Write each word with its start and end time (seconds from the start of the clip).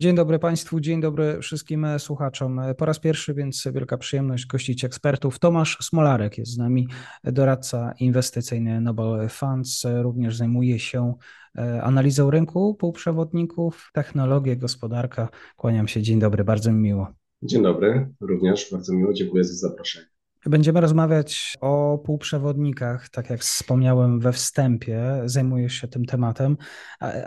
Dzień 0.00 0.16
dobry 0.16 0.38
Państwu, 0.38 0.80
dzień 0.80 1.00
dobry 1.00 1.40
wszystkim 1.40 1.86
słuchaczom. 1.98 2.60
Po 2.78 2.84
raz 2.84 2.98
pierwszy, 2.98 3.34
więc 3.34 3.68
wielka 3.74 3.98
przyjemność 3.98 4.46
gościć 4.46 4.84
ekspertów. 4.84 5.38
Tomasz 5.38 5.78
Smolarek 5.80 6.38
jest 6.38 6.52
z 6.52 6.58
nami, 6.58 6.88
doradca 7.24 7.92
inwestycyjny 8.00 8.80
Nobel 8.80 9.28
Funds, 9.28 9.82
również 10.02 10.36
zajmuje 10.36 10.78
się 10.78 11.14
e, 11.58 11.82
analizą 11.82 12.30
rynku 12.30 12.74
półprzewodników, 12.74 13.90
technologię, 13.94 14.56
gospodarka. 14.56 15.28
Kłaniam 15.56 15.88
się, 15.88 16.02
dzień 16.02 16.18
dobry, 16.18 16.44
bardzo 16.44 16.72
mi 16.72 16.78
miło. 16.78 17.08
Dzień 17.42 17.62
dobry, 17.62 18.08
również 18.20 18.68
bardzo 18.72 18.92
miło, 18.92 19.12
dziękuję 19.12 19.44
za 19.44 19.68
zaproszenie. 19.68 20.15
Będziemy 20.48 20.80
rozmawiać 20.80 21.56
o 21.60 21.98
półprzewodnikach, 22.04 23.08
tak 23.08 23.30
jak 23.30 23.40
wspomniałem 23.40 24.20
we 24.20 24.32
wstępie, 24.32 25.02
zajmujesz 25.24 25.74
się 25.74 25.88
tym 25.88 26.04
tematem, 26.04 26.56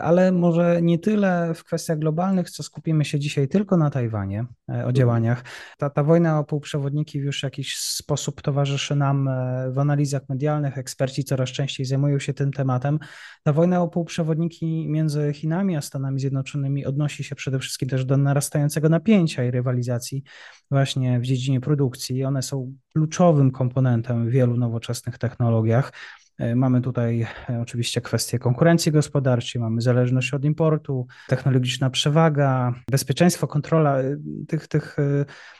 ale 0.00 0.32
może 0.32 0.82
nie 0.82 0.98
tyle 0.98 1.54
w 1.54 1.64
kwestiach 1.64 1.98
globalnych, 1.98 2.50
co 2.50 2.62
skupimy 2.62 3.04
się 3.04 3.18
dzisiaj 3.18 3.48
tylko 3.48 3.76
na 3.76 3.90
Tajwanie, 3.90 4.40
e, 4.40 4.72
o 4.72 4.74
mhm. 4.74 4.94
działaniach. 4.94 5.44
Ta, 5.78 5.90
ta 5.90 6.04
wojna 6.04 6.38
o 6.38 6.44
półprzewodniki 6.44 7.18
już 7.18 7.40
w 7.40 7.42
jakiś 7.42 7.76
sposób 7.76 8.42
towarzyszy 8.42 8.96
nam 8.96 9.28
e, 9.28 9.70
w 9.70 9.78
analizach 9.78 10.22
medialnych, 10.28 10.78
eksperci 10.78 11.24
coraz 11.24 11.50
częściej 11.50 11.86
zajmują 11.86 12.18
się 12.18 12.34
tym 12.34 12.52
tematem. 12.52 12.98
Ta 13.42 13.52
wojna 13.52 13.82
o 13.82 13.88
półprzewodniki 13.88 14.88
między 14.88 15.32
Chinami 15.32 15.76
a 15.76 15.80
Stanami 15.80 16.20
Zjednoczonymi 16.20 16.86
odnosi 16.86 17.24
się 17.24 17.34
przede 17.34 17.58
wszystkim 17.58 17.88
też 17.88 18.04
do 18.04 18.16
narastającego 18.16 18.88
napięcia 18.88 19.44
i 19.44 19.50
rywalizacji 19.50 20.22
właśnie 20.70 21.20
w 21.20 21.22
dziedzinie 21.22 21.60
produkcji. 21.60 22.24
One 22.24 22.42
są 22.42 22.74
kluczowym 23.10 23.50
komponentem 23.50 24.28
w 24.28 24.30
wielu 24.30 24.56
nowoczesnych 24.56 25.18
technologiach. 25.18 25.92
E, 26.38 26.54
mamy 26.54 26.80
tutaj 26.80 27.26
e, 27.50 27.60
oczywiście 27.62 28.00
kwestie 28.00 28.38
konkurencji 28.38 28.92
gospodarczej, 28.92 29.60
mamy 29.60 29.80
zależność 29.80 30.34
od 30.34 30.44
importu, 30.44 31.06
technologiczna 31.28 31.90
przewaga, 31.90 32.74
bezpieczeństwo, 32.90 33.46
kontrola 33.46 33.98
e, 33.98 34.16
tych, 34.48 34.68
tych, 34.68 34.96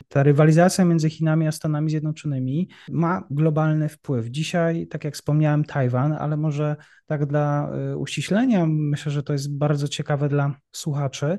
ta 0.09 0.23
rywalizacja 0.23 0.85
między 0.85 1.11
Chinami 1.11 1.47
a 1.47 1.53
Stanami 1.53 1.91
Zjednoczonymi 1.91 2.69
ma 2.91 3.25
globalny 3.31 3.89
wpływ. 3.89 4.27
Dzisiaj, 4.27 4.87
tak 4.87 5.05
jak 5.05 5.15
wspomniałem, 5.15 5.65
Tajwan, 5.65 6.13
ale 6.13 6.37
może 6.37 6.77
tak 7.07 7.27
dla 7.27 7.71
uściślenia, 7.97 8.67
myślę, 8.67 9.13
że 9.13 9.23
to 9.23 9.33
jest 9.33 9.57
bardzo 9.57 9.89
ciekawe 9.89 10.29
dla 10.29 10.55
słuchaczy. 10.73 11.39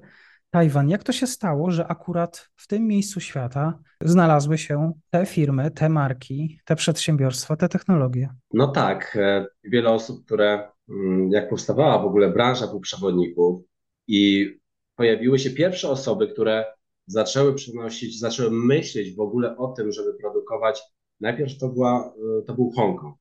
Tajwan. 0.52 0.90
Jak 0.90 1.04
to 1.04 1.12
się 1.12 1.28
stało, 1.28 1.72
że 1.72 1.88
akurat 1.88 2.50
w 2.56 2.68
tym 2.68 2.88
miejscu 2.88 3.20
świata 3.20 3.80
znalazły 4.02 4.58
się 4.58 4.94
te 5.10 5.26
firmy, 5.26 5.72
te 5.72 5.90
marki, 5.90 6.60
te 6.66 6.76
przedsiębiorstwa, 6.76 7.56
te 7.56 7.70
technologie? 7.70 8.30
No 8.54 8.68
tak. 8.68 9.18
E, 9.22 9.46
wiele 9.64 9.90
osób, 9.90 10.26
które 10.26 10.72
mm, 10.90 11.32
jak 11.32 11.50
powstawała 11.50 12.00
w 12.02 12.06
ogóle 12.06 12.30
branża 12.30 12.68
półprzewodników 12.68 13.62
i 14.08 14.50
pojawiły 14.96 15.40
się 15.40 15.50
pierwsze 15.50 15.90
osoby, 15.90 16.28
które 16.28 16.66
zaczęły 17.08 17.54
przynosić, 17.56 18.20
zaczęły 18.20 18.52
myśleć 18.52 19.16
w 19.16 19.20
ogóle 19.20 19.58
o 19.58 19.68
tym, 19.68 19.92
żeby 19.92 20.14
produkować. 20.14 20.82
Najpierw 21.20 21.58
to, 21.58 21.70
była, 21.70 22.14
e, 22.40 22.46
to 22.46 22.54
był 22.54 22.72
Hongkong. 22.76 23.18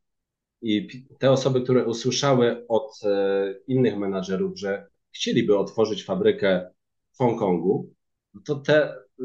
I 0.62 0.88
te 1.18 1.30
osoby, 1.30 1.60
które 1.60 1.84
usłyszały 1.84 2.66
od 2.68 3.00
e, 3.04 3.54
innych 3.66 3.96
menadżerów, 3.96 4.58
że 4.58 4.86
chcieliby 5.14 5.58
otworzyć 5.58 6.04
fabrykę 6.04 6.70
Hongkongu, 7.20 7.90
no 8.34 8.40
to 8.44 8.54
te 8.54 8.94
y, 9.20 9.22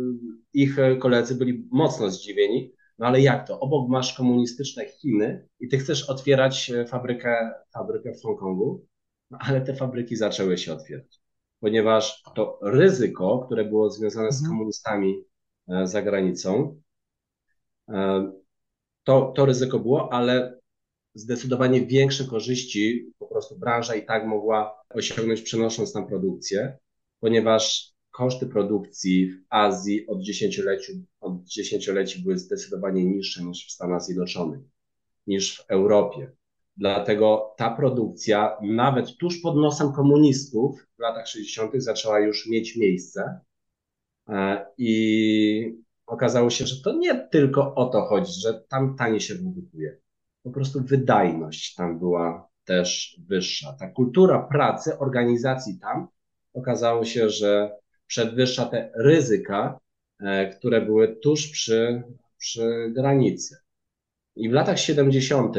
ich 0.53 0.77
koledzy 0.99 1.35
byli 1.35 1.67
mocno 1.71 2.09
zdziwieni. 2.09 2.75
No 2.99 3.05
ale 3.05 3.21
jak 3.21 3.47
to? 3.47 3.59
Obok 3.59 3.89
masz 3.89 4.13
komunistyczne 4.13 4.85
Chiny 4.85 5.47
i 5.59 5.67
ty 5.67 5.77
chcesz 5.77 6.09
otwierać 6.09 6.69
e, 6.69 6.85
fabrykę, 6.85 7.51
fabrykę 7.73 8.13
w 8.13 8.21
Hongkongu, 8.21 8.85
no 9.31 9.37
ale 9.41 9.61
te 9.61 9.75
fabryki 9.75 10.15
zaczęły 10.15 10.57
się 10.57 10.73
otwierać, 10.73 11.21
ponieważ 11.59 12.23
to 12.35 12.59
ryzyko, 12.61 13.43
które 13.45 13.65
było 13.65 13.89
związane 13.89 14.31
z 14.31 14.39
mhm. 14.39 14.51
komunistami 14.51 15.23
e, 15.69 15.87
za 15.87 16.01
granicą, 16.01 16.81
e, 17.89 18.31
to, 19.03 19.33
to 19.35 19.45
ryzyko 19.45 19.79
było, 19.79 20.13
ale 20.13 20.59
zdecydowanie 21.13 21.85
większe 21.85 22.25
korzyści 22.25 23.11
po 23.19 23.27
prostu 23.27 23.59
branża 23.59 23.95
i 23.95 24.05
tak 24.05 24.25
mogła 24.25 24.83
osiągnąć, 24.89 25.41
przenosząc 25.41 25.93
tam 25.93 26.07
produkcję 26.07 26.77
ponieważ 27.25 27.93
koszty 28.11 28.47
produkcji 28.47 29.31
w 29.31 29.37
Azji 29.49 30.07
od 30.07 30.21
dziesięcioleci, 30.21 31.05
od 31.19 31.43
dziesięcioleci 31.43 32.23
były 32.23 32.37
zdecydowanie 32.37 33.05
niższe 33.05 33.43
niż 33.43 33.67
w 33.67 33.71
Stanach 33.71 34.01
Zjednoczonych, 34.01 34.59
niż 35.27 35.57
w 35.57 35.65
Europie. 35.69 36.31
Dlatego 36.77 37.53
ta 37.57 37.75
produkcja, 37.75 38.57
nawet 38.61 39.17
tuż 39.17 39.41
pod 39.41 39.55
nosem 39.55 39.91
komunistów 39.91 40.87
w 40.97 40.99
latach 40.99 41.27
60., 41.27 41.71
zaczęła 41.75 42.19
już 42.19 42.49
mieć 42.49 42.77
miejsce. 42.77 43.39
E, 44.29 44.65
I 44.77 45.83
okazało 46.05 46.49
się, 46.49 46.65
że 46.65 46.81
to 46.81 46.97
nie 46.97 47.27
tylko 47.31 47.75
o 47.75 47.85
to 47.85 48.01
chodzi, 48.01 48.41
że 48.41 48.63
tam 48.69 48.95
taniej 48.95 49.19
się 49.19 49.35
produkuje. 49.35 49.97
Po 50.43 50.51
prostu 50.51 50.83
wydajność 50.83 51.75
tam 51.75 51.99
była 51.99 52.49
też 52.65 53.19
wyższa. 53.27 53.73
Ta 53.79 53.87
kultura 53.87 54.39
pracy, 54.39 54.99
organizacji 54.99 55.79
tam 55.79 56.07
okazało 56.55 57.05
się, 57.05 57.29
że 57.29 57.71
przedwyższa 58.07 58.65
te 58.65 58.91
ryzyka, 58.95 59.79
e, 60.19 60.49
które 60.49 60.81
były 60.81 61.15
tuż 61.15 61.47
przy, 61.47 62.03
przy 62.37 62.91
granicy. 62.95 63.57
I 64.35 64.49
w 64.49 64.53
latach 64.53 64.79
70. 64.79 65.55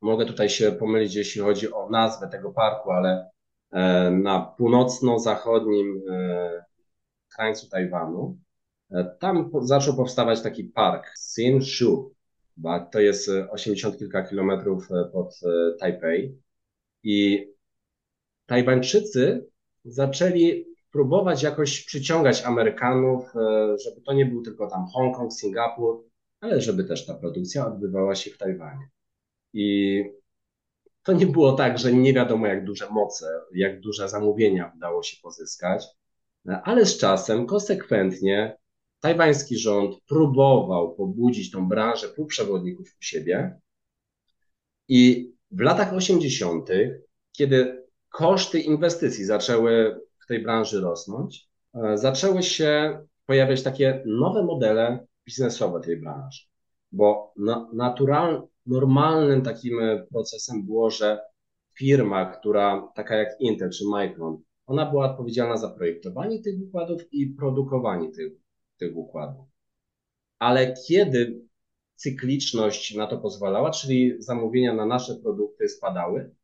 mogę 0.00 0.26
tutaj 0.26 0.48
się 0.48 0.72
pomylić, 0.72 1.14
jeśli 1.14 1.40
chodzi 1.40 1.72
o 1.72 1.90
nazwę 1.90 2.28
tego 2.28 2.52
parku, 2.52 2.90
ale 2.90 3.30
e, 3.70 4.10
na 4.10 4.54
północno-zachodnim 4.58 6.02
e, 6.10 6.64
krańcu 7.36 7.68
Tajwanu, 7.68 8.38
tam 9.18 9.50
zaczął 9.62 9.96
powstawać 9.96 10.42
taki 10.42 10.64
park 10.64 11.12
Sinshu, 11.34 12.14
to 12.92 13.00
jest 13.00 13.30
80 13.50 13.98
kilka 13.98 14.22
kilometrów 14.22 14.88
pod 15.12 15.40
Tajpej. 15.78 16.38
I 17.02 17.46
Tajwańczycy 18.46 19.46
zaczęli 19.84 20.64
próbować 20.92 21.42
jakoś 21.42 21.84
przyciągać 21.84 22.42
Amerykanów, 22.42 23.36
e, 23.36 23.76
żeby 23.84 24.00
to 24.00 24.12
nie 24.12 24.26
był 24.26 24.42
tylko 24.42 24.70
tam 24.70 24.86
Hongkong, 24.86 25.32
Singapur, 25.32 26.04
ale 26.40 26.60
żeby 26.60 26.84
też 26.84 27.06
ta 27.06 27.14
produkcja 27.14 27.66
odbywała 27.66 28.14
się 28.14 28.30
w 28.30 28.38
Tajwanie. 28.38 28.88
I 29.52 30.04
to 31.02 31.12
nie 31.12 31.26
było 31.26 31.52
tak, 31.52 31.78
że 31.78 31.92
nie 31.92 32.12
wiadomo 32.12 32.46
jak 32.46 32.64
duże 32.64 32.90
moce, 32.90 33.26
jak 33.54 33.80
duże 33.80 34.08
zamówienia 34.08 34.72
udało 34.76 35.02
się 35.02 35.16
pozyskać, 35.22 35.84
e, 36.48 36.60
ale 36.64 36.86
z 36.86 36.98
czasem 36.98 37.46
konsekwentnie 37.46 38.56
tajwański 39.00 39.58
rząd 39.58 39.96
próbował 40.08 40.94
pobudzić 40.94 41.50
tą 41.50 41.68
branżę 41.68 42.08
półprzewodników 42.08 42.88
u 42.88 43.02
siebie 43.02 43.60
i 44.88 45.32
w 45.50 45.60
latach 45.60 45.92
80., 45.92 46.68
kiedy 47.32 47.83
koszty 48.14 48.60
inwestycji 48.60 49.24
zaczęły 49.24 50.00
w 50.24 50.26
tej 50.26 50.42
branży 50.42 50.80
rosnąć, 50.80 51.48
e, 51.74 51.98
zaczęły 51.98 52.42
się 52.42 52.98
pojawiać 53.26 53.62
takie 53.62 54.02
nowe 54.06 54.42
modele 54.42 55.06
biznesowe 55.26 55.80
tej 55.80 56.00
branży, 56.00 56.42
bo 56.92 57.32
na, 57.36 57.68
natural, 57.72 58.48
normalnym 58.66 59.42
takim 59.42 59.78
procesem 60.10 60.66
było, 60.66 60.90
że 60.90 61.20
firma, 61.78 62.26
która 62.26 62.88
taka 62.94 63.16
jak 63.16 63.40
Intel 63.40 63.70
czy 63.70 63.84
Micron, 63.84 64.42
ona 64.66 64.90
była 64.90 65.10
odpowiedzialna 65.10 65.56
za 65.56 65.70
projektowanie 65.70 66.42
tych 66.42 66.54
układów 66.68 67.02
i 67.12 67.26
produkowanie 67.26 68.12
tych, 68.12 68.32
tych 68.78 68.96
układów. 68.96 69.46
Ale 70.38 70.74
kiedy 70.88 71.42
cykliczność 71.94 72.94
na 72.94 73.06
to 73.06 73.18
pozwalała, 73.18 73.70
czyli 73.70 74.14
zamówienia 74.18 74.74
na 74.74 74.86
nasze 74.86 75.14
produkty 75.14 75.68
spadały, 75.68 76.34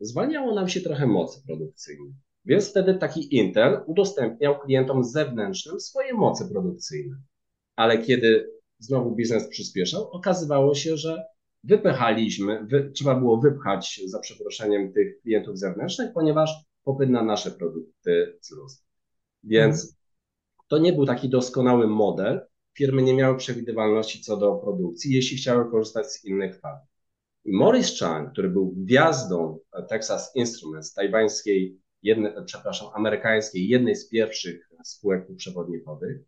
zwalniało 0.00 0.54
nam 0.54 0.68
się 0.68 0.80
trochę 0.80 1.06
mocy 1.06 1.40
produkcyjnej. 1.46 2.12
Więc 2.44 2.70
wtedy 2.70 2.94
taki 2.94 3.36
Intel 3.36 3.80
udostępniał 3.86 4.58
klientom 4.60 5.04
zewnętrznym 5.04 5.80
swoje 5.80 6.14
moce 6.14 6.48
produkcyjne. 6.48 7.16
Ale 7.76 7.98
kiedy 7.98 8.50
znowu 8.78 9.14
biznes 9.14 9.48
przyspieszał, 9.48 10.10
okazywało 10.10 10.74
się, 10.74 10.96
że 10.96 11.24
wypychaliśmy, 11.64 12.66
wy, 12.70 12.90
trzeba 12.94 13.14
było 13.14 13.40
wypchać 13.40 14.00
za 14.06 14.20
przeproszeniem 14.20 14.92
tych 14.92 15.20
klientów 15.22 15.58
zewnętrznych, 15.58 16.12
ponieważ 16.12 16.50
popyt 16.84 17.10
na 17.10 17.22
nasze 17.22 17.50
produkty 17.50 18.38
wzrósł. 18.42 18.82
Więc 19.44 19.96
to 20.68 20.78
nie 20.78 20.92
był 20.92 21.06
taki 21.06 21.28
doskonały 21.28 21.86
model. 21.86 22.40
Firmy 22.74 23.02
nie 23.02 23.14
miały 23.14 23.36
przewidywalności 23.36 24.20
co 24.20 24.36
do 24.36 24.54
produkcji, 24.54 25.14
jeśli 25.14 25.36
chciały 25.36 25.70
korzystać 25.70 26.06
z 26.12 26.24
innych 26.24 26.60
fabryk. 26.60 26.95
Morris 27.52 27.98
Chang, 27.98 28.32
który 28.32 28.50
był 28.50 28.72
gwiazdą 28.72 29.58
Texas 29.88 30.32
Instruments, 30.34 30.94
tajwańskiej, 30.94 31.80
jednej, 32.02 32.32
przepraszam, 32.46 32.88
amerykańskiej, 32.94 33.68
jednej 33.68 33.96
z 33.96 34.08
pierwszych 34.08 34.70
spółek 34.84 35.36
przewodnikowych, 35.36 36.20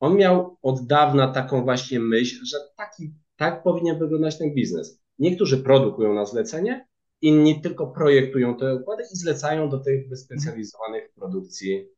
on 0.00 0.16
miał 0.16 0.56
od 0.62 0.86
dawna 0.86 1.32
taką 1.32 1.64
właśnie 1.64 2.00
myśl, 2.00 2.44
że 2.44 2.56
taki, 2.76 3.14
tak 3.36 3.62
powinien 3.62 3.98
wyglądać 3.98 4.38
ten 4.38 4.54
biznes. 4.54 5.02
Niektórzy 5.18 5.58
produkują 5.58 6.14
na 6.14 6.26
zlecenie, 6.26 6.86
inni 7.20 7.60
tylko 7.60 7.86
projektują 7.86 8.56
te 8.56 8.74
układy 8.74 9.02
i 9.12 9.16
zlecają 9.16 9.68
do 9.70 9.78
tych 9.78 10.08
wyspecjalizowanych 10.08 11.12
produkcji 11.14 11.88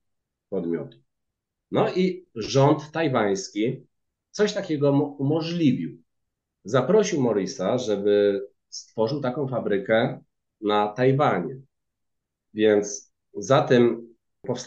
podmiotów. 0.49 1.01
No 1.71 1.93
i 1.93 2.27
rząd 2.35 2.91
tajwański 2.93 3.87
coś 4.31 4.53
takiego 4.53 5.17
umożliwił. 5.19 6.03
Zaprosił 6.69 7.21
Morisa, 7.21 7.79
żeby 7.79 8.47
stworzył 8.69 9.21
taką 9.21 9.49
fabrykę 9.49 10.21
na 10.61 10.89
Tajwanie. 10.89 11.61
Więc 12.55 13.13
za 13.35 13.63
tym, 13.63 14.15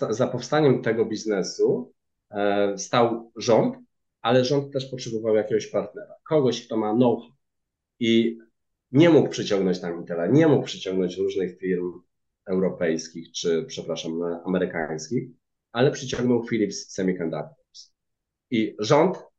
za 0.09 0.27
powstaniem 0.27 0.81
tego 0.81 1.05
biznesu 1.05 1.93
e, 2.31 2.77
stał 2.77 3.31
rząd, 3.35 3.77
ale 4.21 4.45
rząd 4.45 4.73
też 4.73 4.85
potrzebował 4.85 5.35
jakiegoś 5.35 5.67
partnera, 5.67 6.13
kogoś, 6.29 6.65
kto 6.65 6.77
ma 6.77 6.93
know-how. 6.93 7.31
I 7.99 8.37
nie 8.91 9.09
mógł 9.09 9.29
przyciągnąć 9.29 9.81
tam 9.81 9.97
Intela, 9.97 10.27
nie 10.27 10.47
mógł 10.47 10.65
przyciągnąć 10.65 11.17
różnych 11.17 11.59
firm 11.59 12.01
europejskich 12.45 13.31
czy, 13.31 13.65
przepraszam, 13.67 14.23
amerykańskich, 14.45 15.29
ale 15.71 15.91
przyciągnął 15.91 16.43
Philips 16.47 16.93
Semiconductors. 16.93 17.93
I 18.51 18.75
rząd 18.79 19.30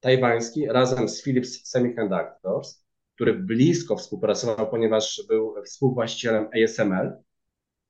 tajwański 0.00 0.66
razem 0.66 1.08
z 1.08 1.22
Philips 1.22 1.70
Semiconductors, 1.70 2.84
który 3.14 3.34
blisko 3.34 3.96
współpracował, 3.96 4.70
ponieważ 4.70 5.22
był 5.28 5.54
współwłaścicielem 5.64 6.48
ASML, 6.54 7.22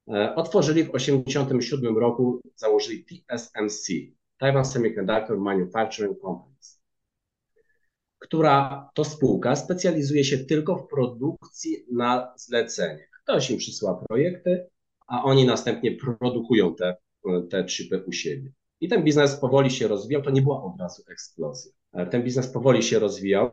e, 0.08 0.34
otworzyli 0.34 0.84
w 0.84 0.90
1987 0.90 1.99
roku, 1.99 2.40
założyli 2.56 3.05
TSMC, 3.05 3.93
Taiwan 4.38 4.64
Semiconductor 4.64 5.38
Manufacturing 5.38 6.20
Companies, 6.20 6.81
która 8.19 8.88
to 8.94 9.04
spółka 9.04 9.56
specjalizuje 9.56 10.25
się 10.25 10.38
tylko 10.38 10.76
w 10.76 10.88
produkcji 10.88 11.87
na 11.93 12.34
zlecenie. 12.37 13.08
Ktoś 13.22 13.50
im 13.50 13.58
przysyła 13.58 14.04
projekty, 14.08 14.66
a 15.06 15.25
oni 15.25 15.46
następnie 15.46 15.96
produkują 15.96 16.75
te, 16.75 16.96
te 17.50 17.64
chipy 17.64 18.04
u 18.06 18.12
siebie. 18.12 18.52
I 18.81 18.88
ten 18.88 19.04
biznes 19.04 19.37
powoli 19.37 19.70
się 19.70 19.88
rozwijał, 19.88 20.22
to 20.22 20.31
nie 20.31 20.43
była 20.43 20.64
od 20.64 20.81
razu 20.81 21.02
eksplozja. 21.11 21.77
E, 21.93 22.06
ten 22.06 22.23
biznes 22.23 22.49
powoli 22.49 22.82
się 22.82 22.99
rozwijał 22.99 23.50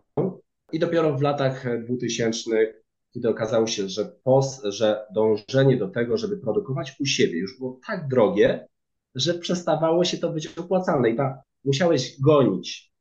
i 0.72 0.80
dopiero 0.80 1.18
w 1.18 1.22
latach 1.22 1.84
2000, 1.86 2.74
kiedy 3.14 3.30
okazało 3.30 3.68
się, 3.68 3.90
że, 3.90 4.06
pos, 4.24 4.62
że 4.64 5.06
dążenie 5.14 5.78
do 5.78 5.88
tego, 5.88 6.18
żeby 6.18 6.38
produkować 6.38 6.96
u 7.00 7.06
siebie 7.06 7.40
już 7.40 7.58
było 7.60 7.80
tak 7.88 8.08
drogie, 8.08 8.68
że 9.16 9.34
przestawało 9.34 10.06
się 10.06 10.18
to 10.18 10.30
być 10.30 10.48
opłacalne 10.48 11.10
i 11.10 11.16
ta, 11.16 11.42
musiałeś 11.64 12.22
gonić, 12.22 12.92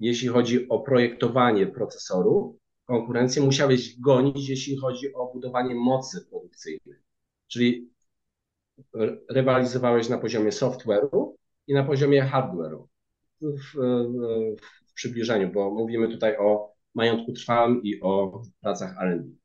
jeśli 0.00 0.28
chodzi 0.28 0.68
o 0.68 0.80
projektowanie 0.80 1.66
procesoru, 1.66 2.58
konkurencję, 2.84 3.42
musiałeś 3.42 4.00
gonić, 4.00 4.48
jeśli 4.48 4.76
chodzi 4.76 5.14
o 5.14 5.32
budowanie 5.32 5.74
mocy 5.74 6.26
produkcyjnej. 6.30 6.98
Czyli 7.48 7.90
rywalizowałeś 9.30 10.08
na 10.08 10.18
poziomie 10.18 10.50
software'u 10.50 11.32
i 11.66 11.74
na 11.74 11.84
poziomie 11.84 12.22
hardware'u 12.22 12.86
w, 13.42 13.76
w 14.86 14.92
przybliżeniu, 14.94 15.52
bo 15.52 15.70
mówimy 15.70 16.08
tutaj 16.08 16.36
o 16.36 16.72
majątku 16.94 17.32
trwałym 17.32 17.82
i 17.82 18.00
o 18.00 18.42
pracach 18.60 18.96
R&D. 19.02 19.42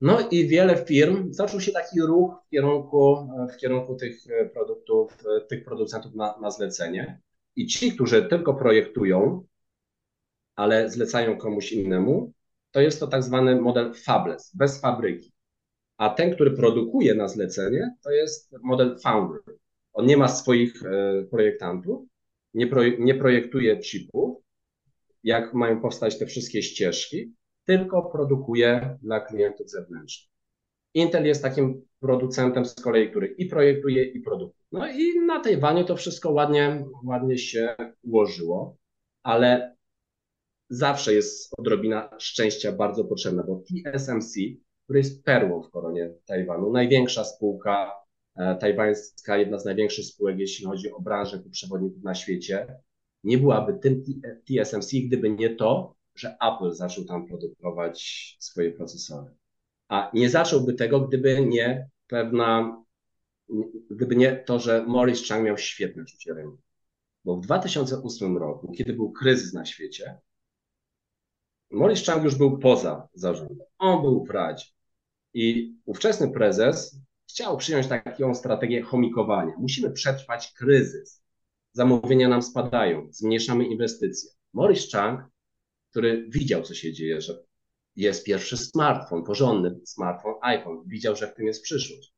No 0.00 0.28
i 0.30 0.48
wiele 0.48 0.84
firm, 0.84 1.32
zaczął 1.32 1.60
się 1.60 1.72
taki 1.72 2.00
ruch 2.00 2.34
w 2.46 2.50
kierunku, 2.50 3.28
w 3.54 3.56
kierunku 3.56 3.96
tych 3.96 4.16
produktów, 4.52 5.18
tych 5.48 5.64
producentów 5.64 6.14
na, 6.14 6.38
na 6.40 6.50
zlecenie. 6.50 7.20
I 7.56 7.66
ci, 7.66 7.92
którzy 7.92 8.28
tylko 8.28 8.54
projektują, 8.54 9.46
ale 10.56 10.90
zlecają 10.90 11.38
komuś 11.38 11.72
innemu, 11.72 12.32
to 12.70 12.80
jest 12.80 13.00
to 13.00 13.06
tak 13.06 13.22
zwany 13.22 13.60
model 13.60 13.94
fabless, 13.94 14.56
bez 14.56 14.80
fabryki. 14.80 15.32
A 15.96 16.10
ten, 16.10 16.34
który 16.34 16.50
produkuje 16.50 17.14
na 17.14 17.28
zlecenie, 17.28 17.94
to 18.02 18.10
jest 18.10 18.52
model 18.62 18.98
founder. 18.98 19.40
On 19.92 20.06
nie 20.06 20.16
ma 20.16 20.28
swoich 20.28 20.82
e, 20.82 21.22
projektantów, 21.30 22.08
nie, 22.58 22.70
nie 22.98 23.14
projektuje 23.14 23.78
chipów, 23.80 24.36
jak 25.24 25.54
mają 25.54 25.80
powstać 25.80 26.18
te 26.18 26.26
wszystkie 26.26 26.62
ścieżki, 26.62 27.34
tylko 27.64 28.10
produkuje 28.10 28.98
dla 29.02 29.20
klientów 29.20 29.70
zewnętrznych. 29.70 30.30
Intel 30.94 31.26
jest 31.26 31.42
takim 31.42 31.82
producentem 32.00 32.64
z 32.64 32.74
kolei, 32.74 33.10
który 33.10 33.26
i 33.26 33.46
projektuje, 33.46 34.04
i 34.04 34.20
produkuje. 34.20 34.58
No 34.72 34.88
i 34.88 35.20
na 35.26 35.40
tej 35.40 35.60
wanie 35.60 35.84
to 35.84 35.96
wszystko 35.96 36.30
ładnie, 36.30 36.84
ładnie 37.04 37.38
się 37.38 37.76
ułożyło, 38.02 38.76
ale 39.22 39.76
zawsze 40.70 41.14
jest 41.14 41.54
odrobina 41.58 42.10
szczęścia 42.18 42.72
bardzo 42.72 43.04
potrzebna, 43.04 43.42
bo 43.42 43.62
TSMC, 43.68 44.34
który 44.84 44.98
jest 44.98 45.24
perłą 45.24 45.62
w 45.62 45.70
koronie 45.70 46.10
Tajwanu, 46.26 46.72
największa 46.72 47.24
spółka 47.24 47.92
tajwańska, 48.60 49.36
jedna 49.36 49.58
z 49.58 49.64
największych 49.64 50.04
spółek, 50.04 50.38
jeśli 50.38 50.66
chodzi 50.66 50.92
o 50.92 51.00
branżę 51.00 51.42
przewodników 51.50 52.02
na 52.02 52.14
świecie, 52.14 52.66
nie 53.24 53.38
byłaby 53.38 53.74
tym 53.74 54.04
TSMC, 54.44 54.90
gdyby 55.06 55.30
nie 55.30 55.56
to, 55.56 55.94
że 56.14 56.36
Apple 56.40 56.72
zaczął 56.72 57.04
tam 57.04 57.26
produkować 57.26 58.36
swoje 58.40 58.72
procesory. 58.72 59.30
A 59.88 60.10
nie 60.14 60.30
zacząłby 60.30 60.74
tego, 60.74 61.00
gdyby 61.00 61.46
nie 61.46 61.88
pewna, 62.06 62.82
gdyby 63.90 64.16
nie 64.16 64.36
to, 64.36 64.58
że 64.58 64.84
Morris 64.86 65.28
Chang 65.28 65.44
miał 65.44 65.58
świetne 65.58 66.04
czucie 66.04 66.34
rynku. 66.34 66.58
Bo 67.24 67.36
w 67.36 67.40
2008 67.40 68.36
roku, 68.36 68.72
kiedy 68.72 68.92
był 68.92 69.12
kryzys 69.12 69.52
na 69.52 69.64
świecie, 69.64 70.18
Morris 71.70 72.06
Chang 72.06 72.24
już 72.24 72.34
był 72.34 72.58
poza 72.58 73.08
zarządem. 73.14 73.66
On 73.78 74.02
był 74.02 74.24
w 74.24 74.30
Radzie. 74.30 74.66
I 75.34 75.74
ówczesny 75.84 76.30
prezes 76.30 77.00
chciał 77.28 77.56
przyjąć 77.56 77.86
taką 77.86 78.34
strategię 78.34 78.82
chomikowania. 78.82 79.52
Musimy 79.58 79.90
przetrwać 79.90 80.52
kryzys. 80.52 81.22
Zamówienia 81.72 82.28
nam 82.28 82.42
spadają, 82.42 83.08
zmniejszamy 83.10 83.66
inwestycje. 83.66 84.30
Morris 84.52 84.92
Chang, 84.92 85.20
który 85.90 86.26
widział, 86.28 86.62
co 86.62 86.74
się 86.74 86.92
dzieje, 86.92 87.20
że 87.20 87.42
jest 87.96 88.24
pierwszy 88.24 88.56
smartfon, 88.56 89.24
porządny 89.24 89.80
smartfon, 89.84 90.34
iPhone, 90.40 90.82
widział, 90.86 91.16
że 91.16 91.28
w 91.28 91.34
tym 91.34 91.46
jest 91.46 91.62
przyszłość. 91.62 92.14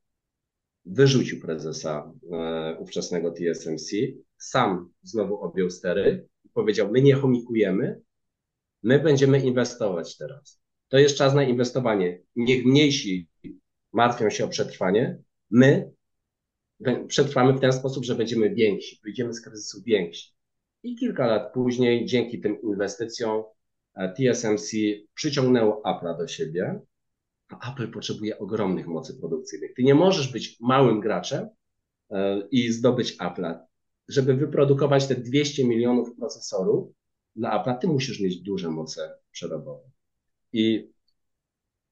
Wyrzucił 0.84 1.40
prezesa 1.40 2.12
e, 2.32 2.76
ówczesnego 2.78 3.32
TSMC, 3.32 3.90
sam 4.38 4.92
znowu 5.02 5.40
objął 5.40 5.70
stery 5.70 6.28
i 6.44 6.48
powiedział: 6.48 6.90
My 6.90 7.02
nie 7.02 7.14
chomikujemy, 7.14 8.00
my 8.82 8.98
będziemy 8.98 9.40
inwestować 9.40 10.16
teraz. 10.16 10.60
To 10.88 10.98
jest 10.98 11.16
czas 11.16 11.34
na 11.34 11.42
inwestowanie. 11.42 12.22
Niech 12.36 12.64
mniejsi 12.64 13.29
martwią 13.92 14.30
się 14.30 14.44
o 14.44 14.48
przetrwanie, 14.48 15.22
my 15.50 15.92
przetrwamy 17.08 17.52
w 17.52 17.60
ten 17.60 17.72
sposób, 17.72 18.04
że 18.04 18.14
będziemy 18.14 18.54
więksi, 18.54 19.00
wyjdziemy 19.04 19.34
z 19.34 19.40
kryzysu 19.40 19.82
więksi. 19.82 20.32
I 20.82 20.96
kilka 20.96 21.26
lat 21.26 21.52
później, 21.52 22.06
dzięki 22.06 22.40
tym 22.40 22.62
inwestycjom, 22.62 23.44
e, 23.94 24.14
TSMC 24.14 24.72
przyciągnęło 25.14 25.82
Apple'a 25.86 26.18
do 26.18 26.28
siebie, 26.28 26.80
a 27.48 27.72
Apple 27.72 27.90
potrzebuje 27.90 28.38
ogromnych 28.38 28.86
mocy 28.86 29.18
produkcyjnych. 29.20 29.74
Ty 29.74 29.82
nie 29.82 29.94
możesz 29.94 30.32
być 30.32 30.56
małym 30.60 31.00
graczem 31.00 31.48
e, 32.10 32.42
i 32.50 32.72
zdobyć 32.72 33.18
Apple'a. 33.18 33.58
Żeby 34.08 34.34
wyprodukować 34.34 35.06
te 35.06 35.14
200 35.14 35.64
milionów 35.64 36.16
procesorów 36.16 36.92
dla 37.36 37.50
Apple'a, 37.50 37.78
ty 37.78 37.86
musisz 37.86 38.20
mieć 38.20 38.42
duże 38.42 38.68
moce 38.68 39.14
przerobowe. 39.30 39.90
I 40.52 40.90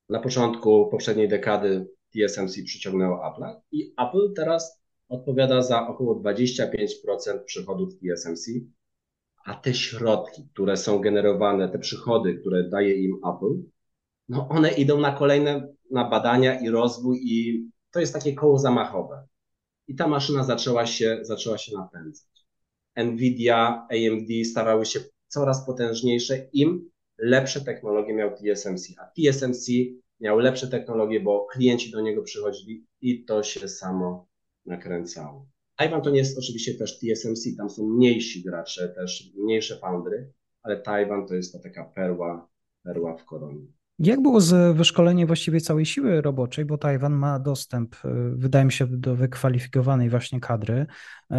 na 0.09 0.21
początku 0.21 0.89
poprzedniej 0.91 1.29
dekady 1.29 1.89
TSMC 2.13 2.63
przyciągnęło 2.65 3.29
Apple 3.29 3.61
i 3.73 3.95
Apple 3.99 4.33
teraz 4.37 4.83
odpowiada 5.09 5.63
za 5.63 5.89
około 5.89 6.21
25% 6.21 6.89
przychodów 7.47 7.95
TSMC, 7.99 8.51
a 9.45 9.55
te 9.55 9.75
środki, 9.75 10.49
które 10.53 10.77
są 10.77 10.99
generowane, 10.99 11.69
te 11.69 11.79
przychody, 11.79 12.35
które 12.35 12.69
daje 12.69 12.95
im 12.95 13.17
Apple, 13.17 13.63
no 14.29 14.49
one 14.49 14.71
idą 14.71 15.01
na 15.01 15.13
kolejne, 15.13 15.69
na 15.91 16.05
badania 16.05 16.61
i 16.61 16.69
rozwój 16.69 17.21
i 17.23 17.69
to 17.91 18.01
jest 18.01 18.13
takie 18.13 18.35
koło 18.35 18.59
zamachowe. 18.59 19.27
I 19.89 19.95
ta 19.95 20.09
maszyna 20.09 20.45
zaczęła 20.45 20.87
się, 20.87 21.19
zaczęła 21.23 21.59
się 21.59 21.77
napędzać. 21.77 22.29
Nvidia, 22.97 23.87
AMD 23.91 24.47
stawały 24.51 24.87
się 24.87 25.01
coraz 25.29 25.67
potężniejsze, 25.67 26.49
im 26.53 26.91
lepsze 27.19 27.61
technologie 27.61 28.15
miał 28.15 28.31
TSMC, 28.37 28.89
a 28.99 29.07
TSMC 29.07 29.67
miał 30.21 30.39
lepsze 30.39 30.69
technologie, 30.69 31.21
bo 31.21 31.47
klienci 31.47 31.91
do 31.91 32.01
niego 32.01 32.23
przychodzili 32.23 32.87
i 33.01 33.25
to 33.25 33.43
się 33.43 33.69
samo 33.69 34.29
nakręcało. 34.67 35.49
Taiwan 35.77 36.03
to 36.03 36.11
nie 36.11 36.19
jest 36.19 36.39
oczywiście 36.39 36.75
też 36.75 36.99
TSMC, 36.99 37.57
tam 37.57 37.71
są 37.71 37.89
mniejsi 37.89 38.43
gracze, 38.43 38.89
też 38.89 39.33
mniejsze 39.37 39.79
foundry, 39.79 40.33
ale 40.63 40.77
Taiwan 40.81 41.27
to 41.27 41.35
jest 41.35 41.53
to 41.53 41.59
taka 41.59 41.85
perła, 41.85 42.51
perła 42.83 43.17
w 43.17 43.25
koronie. 43.25 43.67
Jak 43.99 44.23
było 44.23 44.41
z 44.41 44.77
wyszkoleniem 44.77 45.27
właściwie 45.27 45.61
całej 45.61 45.87
siły 45.87 46.21
roboczej, 46.21 46.65
bo 46.65 46.79
Tajwan 46.79 47.13
ma 47.13 47.39
dostęp, 47.39 47.95
y, 47.95 48.09
wydaje 48.37 48.65
mi 48.65 48.73
się, 48.73 48.87
do 48.87 49.17
wykwalifikowanej 49.17 50.11
właśnie 50.11 50.41
kadry, 50.41 50.87
y, 51.33 51.37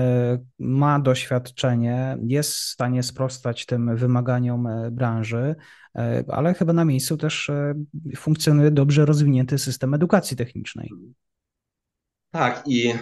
ma 0.60 1.00
doświadczenie, 1.00 2.18
jest 2.22 2.51
w 2.51 2.60
stanie 2.60 3.04
sprostać 3.04 3.66
tym 3.66 3.96
wymaganiom 3.96 4.68
e, 4.68 4.92
branży, 4.92 5.56
e, 5.96 6.24
ale 6.28 6.54
chyba 6.54 6.74
na 6.74 6.86
miejscu 6.86 7.18
też 7.18 7.50
e, 7.50 7.74
funkcjonuje 8.18 8.72
dobrze 8.72 9.06
rozwinięty 9.06 9.58
system 9.58 9.94
edukacji 9.94 10.38
technicznej. 10.38 10.89
Tak, 12.32 12.63
i 12.68 12.94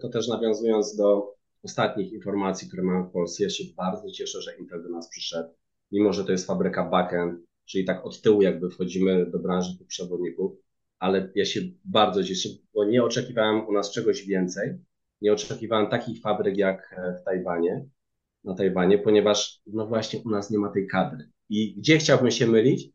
to 0.00 0.08
też 0.08 0.28
nawiązując 0.28 0.96
do 0.96 1.34
ostatnich 1.62 2.12
informacji, 2.12 2.68
które 2.68 2.82
mamy 2.82 3.04
w 3.04 3.10
Polsce, 3.10 3.44
ja 3.44 3.50
się 3.50 3.64
bardzo 3.76 4.10
cieszę, 4.10 4.40
że 4.40 4.56
Intel 4.56 4.82
do 4.82 4.88
nas 4.88 5.08
przyszedł, 5.08 5.48
mimo 5.92 6.12
że 6.12 6.24
to 6.24 6.32
jest 6.32 6.46
fabryka 6.46 6.84
backend, 6.84 7.40
czyli 7.64 7.84
tak 7.84 8.06
od 8.06 8.22
tyłu 8.22 8.42
jakby 8.42 8.70
wchodzimy 8.70 9.30
do 9.30 9.38
branży 9.38 9.78
tych 9.78 9.86
przewodników, 9.86 10.52
ale 10.98 11.32
ja 11.34 11.44
się 11.44 11.60
bardzo 11.84 12.24
cieszę, 12.24 12.48
bo 12.74 12.84
nie 12.84 13.04
oczekiwałem 13.04 13.66
u 13.68 13.72
nas 13.72 13.92
czegoś 13.92 14.26
więcej, 14.26 14.78
nie 15.20 15.32
oczekiwałem 15.32 15.86
takich 15.86 16.20
fabryk 16.20 16.56
jak 16.56 16.94
e, 16.98 17.18
w 17.20 17.24
Tajwanie, 17.24 17.86
na 18.44 18.54
Tajwanie, 18.54 18.98
ponieważ 18.98 19.60
no 19.66 19.86
właśnie 19.86 20.20
u 20.24 20.30
nas 20.30 20.50
nie 20.50 20.58
ma 20.58 20.72
tej 20.72 20.86
kadry. 20.86 21.28
I 21.48 21.74
gdzie 21.74 21.98
chciałbym 21.98 22.30
się 22.30 22.46
mylić, 22.46 22.88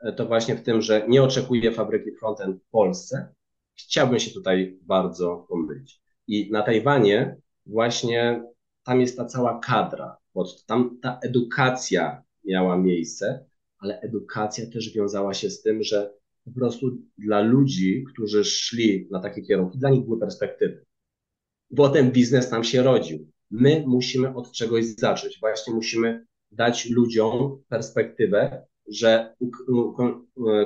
e, 0.00 0.12
to 0.12 0.26
właśnie 0.26 0.56
w 0.56 0.62
tym, 0.62 0.82
że 0.82 1.06
nie 1.08 1.22
oczekuję 1.22 1.72
fabryki 1.72 2.12
frontend 2.12 2.62
w 2.62 2.70
Polsce, 2.70 3.34
chciałbym 3.74 4.18
się 4.18 4.30
tutaj 4.30 4.78
bardzo 4.82 5.46
pomylić. 5.48 6.00
I 6.26 6.50
na 6.52 6.62
Tajwanie 6.62 7.36
właśnie 7.66 8.44
tam 8.84 9.00
jest 9.00 9.16
ta 9.16 9.24
cała 9.24 9.60
kadra, 9.60 10.16
bo 10.34 10.44
tam 10.66 10.98
ta 11.02 11.18
edukacja 11.22 12.22
miała 12.44 12.76
miejsce, 12.76 13.44
ale 13.84 14.00
edukacja 14.00 14.70
też 14.70 14.92
wiązała 14.92 15.34
się 15.34 15.50
z 15.50 15.62
tym, 15.62 15.82
że 15.82 16.14
po 16.44 16.50
prostu 16.50 16.98
dla 17.18 17.40
ludzi, 17.40 18.04
którzy 18.12 18.44
szli 18.44 19.08
na 19.10 19.20
takie 19.20 19.42
kierunki, 19.42 19.78
dla 19.78 19.90
nich 19.90 20.04
były 20.04 20.20
perspektywy. 20.20 20.84
Bo 21.70 21.88
ten 21.88 22.12
biznes 22.12 22.50
tam 22.50 22.64
się 22.64 22.82
rodził. 22.82 23.30
My 23.50 23.84
musimy 23.86 24.34
od 24.34 24.52
czegoś 24.52 24.84
zacząć. 24.84 25.40
Właśnie 25.40 25.74
musimy 25.74 26.26
dać 26.50 26.90
ludziom 26.90 27.62
perspektywę, 27.68 28.66
że 28.88 29.34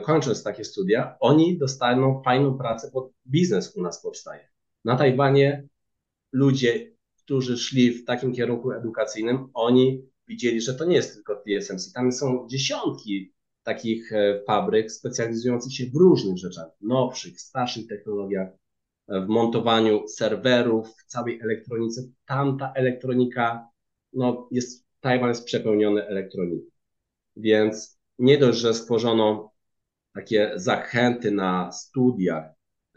kończąc 0.02 0.42
takie 0.42 0.64
studia, 0.64 1.16
oni 1.20 1.58
dostaną 1.58 2.22
fajną 2.24 2.58
pracę, 2.58 2.90
bo 2.94 3.10
biznes 3.26 3.76
u 3.76 3.82
nas 3.82 4.02
powstaje. 4.02 4.48
Na 4.84 4.96
Tajwanie 4.96 5.68
ludzie, 6.32 6.92
którzy 7.16 7.56
szli 7.56 7.90
w 7.90 8.04
takim 8.04 8.32
kierunku 8.32 8.72
edukacyjnym, 8.72 9.48
oni 9.54 10.02
widzieli, 10.28 10.60
że 10.60 10.74
to 10.74 10.84
nie 10.84 10.96
jest 10.96 11.14
tylko 11.14 11.42
TSMC. 11.42 11.92
Tam 11.92 12.12
są 12.12 12.46
dziesiątki 12.50 13.32
takich 13.62 14.12
e, 14.12 14.42
fabryk 14.46 14.92
specjalizujących 14.92 15.74
się 15.74 15.84
w 15.86 15.94
różnych 15.94 16.38
rzeczach, 16.38 16.66
nowszych, 16.80 17.40
starszych 17.40 17.86
technologiach, 17.86 18.48
e, 19.08 19.20
w 19.20 19.28
montowaniu 19.28 20.08
serwerów, 20.08 20.88
w 20.88 21.04
całej 21.04 21.40
elektronice. 21.40 22.02
Tam 22.26 22.58
ta 22.58 22.72
elektronika, 22.72 23.68
no 24.12 24.48
jest, 24.50 24.86
Tajwan 25.00 25.28
jest 25.28 25.44
przepełniony 25.44 26.06
elektroniką. 26.06 26.70
Więc 27.36 27.98
nie 28.18 28.38
dość, 28.38 28.58
że 28.58 28.74
stworzono 28.74 29.52
takie 30.14 30.52
zachęty 30.56 31.30
na 31.30 31.72
studiach 31.72 32.44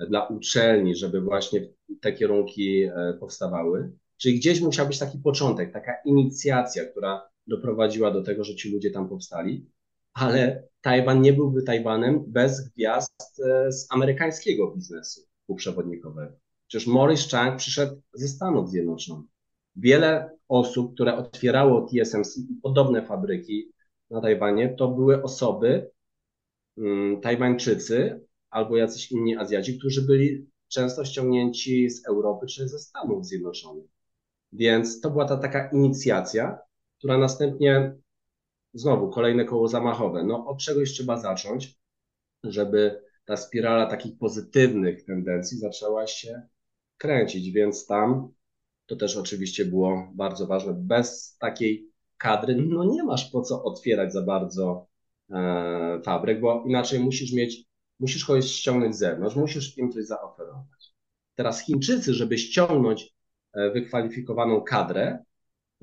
dla 0.09 0.27
uczelni, 0.27 0.95
żeby 0.95 1.21
właśnie 1.21 1.67
te 2.01 2.13
kierunki 2.13 2.83
e, 2.83 3.17
powstawały, 3.19 3.91
Czyli 4.21 4.39
gdzieś 4.39 4.61
musiał 4.61 4.87
być 4.87 4.99
taki 4.99 5.17
początek, 5.17 5.73
taka 5.73 5.93
inicjacja, 6.05 6.85
która 6.85 7.29
doprowadziła 7.47 8.11
do 8.11 8.23
tego, 8.23 8.43
że 8.43 8.55
ci 8.55 8.71
ludzie 8.71 8.91
tam 8.91 9.09
powstali, 9.09 9.69
ale 10.13 10.67
Tajwan 10.81 11.21
nie 11.21 11.33
byłby 11.33 11.63
Tajwanem 11.63 12.23
bez 12.27 12.69
gwiazd 12.69 13.41
e, 13.45 13.71
z 13.71 13.87
amerykańskiego 13.91 14.71
biznesu 14.75 15.21
półprzewodnikowego. 15.47 16.33
Przecież 16.67 16.87
Morris 16.87 17.31
Chang 17.31 17.59
przyszedł 17.59 18.01
ze 18.13 18.27
Stanów 18.27 18.69
Zjednoczonych. 18.69 19.29
Wiele 19.75 20.37
osób, 20.47 20.93
które 20.93 21.17
otwierało 21.17 21.87
TSMC 21.87 22.37
i 22.37 22.55
podobne 22.63 23.05
fabryki 23.05 23.71
na 24.09 24.21
Tajwanie, 24.21 24.75
to 24.77 24.87
były 24.87 25.23
osoby, 25.23 25.91
um, 26.77 27.21
Tajwańczycy 27.21 28.25
albo 28.49 28.77
jacyś 28.77 29.11
inni 29.11 29.37
Azjaci, 29.37 29.77
którzy 29.77 30.01
byli 30.01 30.47
często 30.67 31.05
ściągnięci 31.05 31.89
z 31.89 32.05
Europy 32.07 32.45
czy 32.47 32.67
ze 32.67 32.79
Stanów 32.79 33.25
Zjednoczonych. 33.25 34.00
Więc 34.53 35.01
to 35.01 35.09
była 35.11 35.25
ta 35.25 35.37
taka 35.37 35.69
inicjacja, 35.69 36.59
która 36.97 37.17
następnie 37.17 37.95
znowu 38.73 39.09
kolejne 39.09 39.45
koło 39.45 39.67
zamachowe. 39.67 40.23
No 40.23 40.47
od 40.47 40.59
czegoś 40.59 40.91
trzeba 40.91 41.17
zacząć, 41.17 41.79
żeby 42.43 43.01
ta 43.25 43.37
spirala 43.37 43.85
takich 43.85 44.17
pozytywnych 44.17 45.05
tendencji 45.05 45.57
zaczęła 45.57 46.07
się 46.07 46.41
kręcić, 46.97 47.51
więc 47.51 47.85
tam 47.85 48.33
to 48.85 48.95
też 48.95 49.17
oczywiście 49.17 49.65
było 49.65 50.11
bardzo 50.13 50.47
ważne. 50.47 50.73
Bez 50.73 51.37
takiej 51.37 51.91
kadry, 52.17 52.55
no 52.55 52.85
nie 52.85 53.03
masz 53.03 53.31
po 53.31 53.41
co 53.41 53.63
otwierać 53.63 54.13
za 54.13 54.21
bardzo 54.21 54.87
e, 55.29 56.01
fabryk, 56.05 56.39
bo 56.41 56.63
inaczej 56.67 56.99
musisz 56.99 57.33
mieć, 57.33 57.63
musisz 57.99 58.25
kogoś 58.25 58.45
ściągnąć 58.45 58.95
z 58.95 58.99
zewnątrz, 58.99 59.35
musisz 59.35 59.77
im 59.77 59.91
coś 59.91 60.05
zaoferować. 60.05 60.93
Teraz 61.35 61.61
Chińczycy, 61.61 62.13
żeby 62.13 62.37
ściągnąć 62.37 63.15
wykwalifikowaną 63.53 64.61
kadrę, 64.61 65.23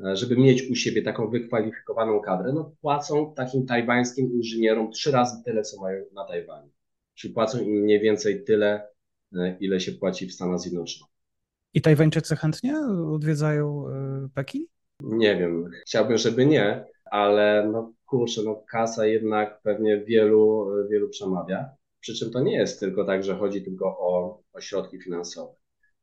e, 0.05 0.17
żeby 0.17 0.37
mieć 0.37 0.71
u 0.71 0.75
siebie 0.75 1.03
taką 1.03 1.31
wykwalifikowaną 1.31 2.21
kadrę, 2.21 2.53
no 2.53 2.73
płacą 2.81 3.35
takim 3.35 3.67
tajwańskim 3.67 4.33
inżynierom 4.33 4.93
trzy 4.93 5.11
razy 5.11 5.43
tyle, 5.45 5.63
co 5.63 5.81
mają 5.81 6.05
na 6.13 6.25
Tajwanie. 6.25 6.71
Czyli 7.15 7.35
płacą 7.35 7.61
im 7.61 7.71
mniej 7.71 8.01
więcej 8.01 8.45
tyle, 8.45 8.89
e, 9.37 9.57
ile 9.61 9.81
się 9.81 9.93
płaci 9.93 10.27
w 10.27 10.35
Stanach 10.35 10.59
Zjednoczonych. 10.59 11.13
I 11.75 11.81
Tajwańczycy 11.81 12.37
chętnie 12.37 12.79
odwiedzają 13.15 13.85
Pekin? 14.35 14.67
Nie 15.03 15.37
wiem, 15.37 15.71
chciałbym, 15.87 16.19
żeby 16.19 16.47
nie, 16.47 16.85
ale 17.05 17.69
no 17.73 17.93
kurczę, 18.07 18.43
no 18.45 18.65
kasa 18.71 19.07
jednak 19.07 19.61
pewnie 19.63 20.05
wielu, 20.05 20.67
wielu 20.91 21.09
przemawia. 21.09 21.69
Przy 22.01 22.15
czym 22.15 22.31
to 22.31 22.41
nie 22.41 22.57
jest 22.57 22.81
tylko 22.81 23.05
tak, 23.05 23.25
że 23.25 23.37
chodzi 23.37 23.63
tylko 23.63 23.87
o, 23.87 24.41
o 24.53 24.61
środki 24.61 25.01
finansowe. 25.01 25.55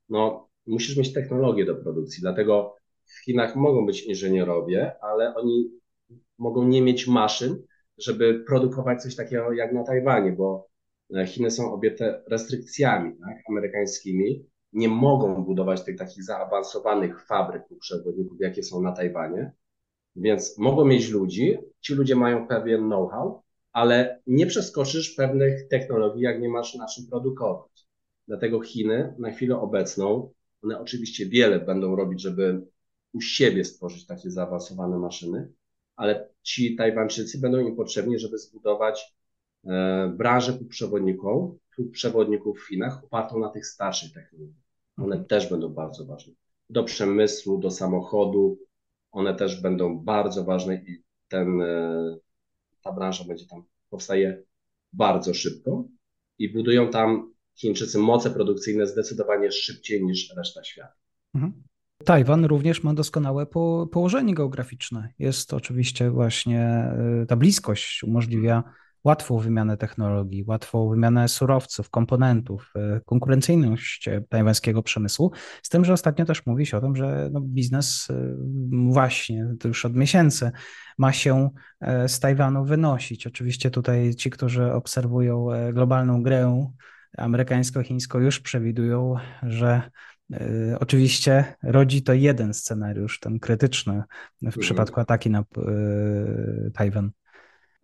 No, 0.10 0.48
musisz 0.68 0.98
mieć 0.98 1.14
technologię 1.14 1.66
do 1.66 1.76
produkcji. 1.76 2.22
Dlatego 2.22 2.76
w 3.06 3.24
Chinach 3.26 3.56
mogą 3.56 3.86
być 3.86 4.04
inżynierowie, 4.04 4.96
ale 5.04 5.36
oni 5.36 5.72
mogą 6.38 6.68
nie 6.68 6.82
mieć 6.82 7.08
maszyn, 7.08 7.64
żeby 7.98 8.44
produkować 8.48 9.02
coś 9.02 9.16
takiego 9.16 9.54
jak 9.54 9.74
na 9.74 9.84
Tajwanie, 9.84 10.32
bo 10.32 10.68
e, 11.16 11.28
Chiny 11.28 11.52
są 11.52 11.74
objęte 11.74 12.24
restrykcjami 12.28 13.12
tak, 13.20 13.38
amerykańskimi. 13.50 14.46
Nie 14.74 14.90
mogą 14.90 15.44
budować 15.44 15.84
tych 15.84 15.98
takich 15.98 16.24
zaawansowanych 16.24 17.26
fabryk 17.26 17.64
przewodników, 17.80 18.38
jakie 18.40 18.64
są 18.64 18.82
na 18.82 18.92
Tajwanie. 18.92 19.52
Więc 20.16 20.58
mogą 20.58 20.86
mieć 20.86 21.10
ludzi, 21.10 21.58
ci 21.82 21.94
ludzie 21.94 22.16
mają 22.16 22.48
pewien 22.48 22.82
know-how, 22.82 23.42
ale 23.72 24.22
nie 24.28 24.46
przeskoczysz 24.48 25.16
pewnych 25.16 25.68
technologii, 25.68 26.22
jak 26.22 26.42
nie 26.42 26.50
masz 26.50 26.76
na 26.76 26.88
czym 26.88 27.08
produkować. 27.10 27.88
Dlatego 28.28 28.62
Chiny 28.62 29.16
na 29.20 29.32
chwilę 29.32 29.60
obecną 29.60 30.34
one 30.66 30.80
oczywiście 30.80 31.26
wiele 31.26 31.60
będą 31.60 31.96
robić, 31.96 32.22
żeby 32.22 32.62
u 33.14 33.22
siebie 33.22 33.66
stworzyć 33.66 34.06
takie 34.06 34.32
zaawansowane 34.32 34.98
maszyny, 34.98 35.52
ale 35.96 36.30
ci 36.44 36.76
Tajwańczycy 36.76 37.40
będą 37.40 37.60
im 37.60 37.76
potrzebni, 37.76 38.20
żeby 38.20 38.38
zbudować 38.38 39.16
e, 39.66 40.14
branżę 40.18 40.54
półprzewodników, 40.54 41.56
półprzewodników 41.76 42.60
w 42.60 42.68
Chinach 42.68 43.04
opartą 43.04 43.40
na 43.40 43.50
tych 43.50 43.68
starszych 43.68 44.14
technologiach. 44.14 44.66
One 44.98 45.26
też 45.26 45.50
będą 45.50 45.70
bardzo 45.70 46.06
ważne. 46.06 46.34
Do 46.70 46.84
przemysłu, 46.84 47.58
do 47.58 47.72
samochodu, 47.72 48.60
one 49.12 49.36
też 49.36 49.62
będą 49.62 50.00
bardzo 50.00 50.44
ważne 50.44 50.76
i 50.76 51.04
ten, 51.28 51.62
e, 51.62 52.18
ta 52.82 52.92
branża 52.92 53.24
będzie 53.24 53.46
tam, 53.48 53.64
powstaje 53.90 54.44
bardzo 54.94 55.34
szybko 55.34 55.84
i 56.40 56.50
budują 56.50 56.90
tam 56.90 57.35
Chińczycy 57.56 58.00
moce 58.00 58.32
produkcyjne 58.32 58.88
zdecydowanie 58.88 59.52
szybciej 59.52 60.06
niż 60.06 60.34
reszta 60.38 60.64
świata. 60.64 60.94
Mhm. 61.36 61.64
Tajwan 62.06 62.46
również 62.46 62.84
ma 62.84 62.94
doskonałe 62.94 63.46
po, 63.46 63.88
położenie 63.92 64.34
geograficzne. 64.34 65.10
Jest 65.20 65.54
oczywiście 65.54 66.12
właśnie 66.12 66.92
y, 67.24 67.26
ta 67.26 67.36
bliskość 67.36 68.04
umożliwia 68.04 68.64
łatwą 69.06 69.38
wymianę 69.38 69.78
technologii, 69.78 70.44
łatwą 70.48 70.90
wymianę 70.90 71.28
surowców, 71.28 71.90
komponentów, 71.90 72.74
e, 72.76 73.02
konkurencyjność 73.06 74.10
tajwańskiego 74.30 74.84
przemysłu. 74.84 75.32
Z 75.64 75.70
tym, 75.70 75.86
że 75.86 75.94
ostatnio 75.94 76.26
też 76.26 76.46
mówi 76.46 76.66
się 76.66 76.78
o 76.78 76.82
tym, 76.82 76.96
że 76.96 77.30
no 77.32 77.42
biznes 77.42 78.08
e, 78.10 78.36
właśnie, 78.90 79.48
to 79.60 79.68
już 79.68 79.86
od 79.86 79.96
miesięcy, 79.96 80.52
ma 80.98 81.14
się 81.14 81.50
e, 81.82 82.10
z 82.10 82.20
Tajwanu 82.20 82.66
wynosić. 82.66 83.28
Oczywiście 83.28 83.72
tutaj 83.72 84.16
ci, 84.16 84.30
którzy 84.30 84.74
obserwują 84.74 85.48
globalną 85.74 86.24
grę 86.24 86.72
amerykańsko-chińską, 87.18 88.20
już 88.20 88.40
przewidują, 88.40 89.16
że 89.44 89.92
Oczywiście 90.80 91.56
rodzi 91.64 92.04
to 92.04 92.14
jeden 92.14 92.54
scenariusz, 92.54 93.20
ten 93.20 93.40
krytyczny 93.40 94.04
w 94.42 94.46
mhm. 94.46 94.62
przypadku 94.62 95.00
ataki 95.00 95.30
na 95.30 95.44
Tajwan. 96.74 97.12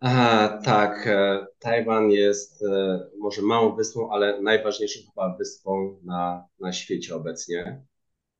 Aha, 0.00 0.60
tak. 0.64 1.06
E, 1.06 1.46
Tajwan 1.58 2.10
jest 2.10 2.64
e, 2.64 3.00
może 3.18 3.42
małą 3.42 3.76
wyspą, 3.76 4.10
ale 4.10 4.42
najważniejszą 4.42 5.00
chyba 5.10 5.36
wyspą 5.36 6.00
na, 6.04 6.44
na 6.60 6.72
świecie 6.72 7.14
obecnie. 7.14 7.84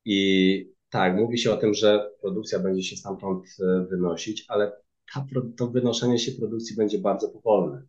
I 0.04 0.72
tak, 0.90 1.16
mówi 1.16 1.38
się 1.38 1.52
o 1.52 1.56
tym, 1.56 1.74
że 1.74 2.10
produkcja 2.20 2.58
będzie 2.58 2.82
się 2.82 2.96
stamtąd 2.96 3.44
e, 3.60 3.86
wynosić, 3.90 4.44
ale 4.48 4.72
ta, 5.14 5.26
to 5.56 5.66
wynoszenie 5.66 6.18
się 6.18 6.32
produkcji 6.32 6.76
będzie 6.76 6.98
bardzo 6.98 7.28
powolne. 7.28 7.82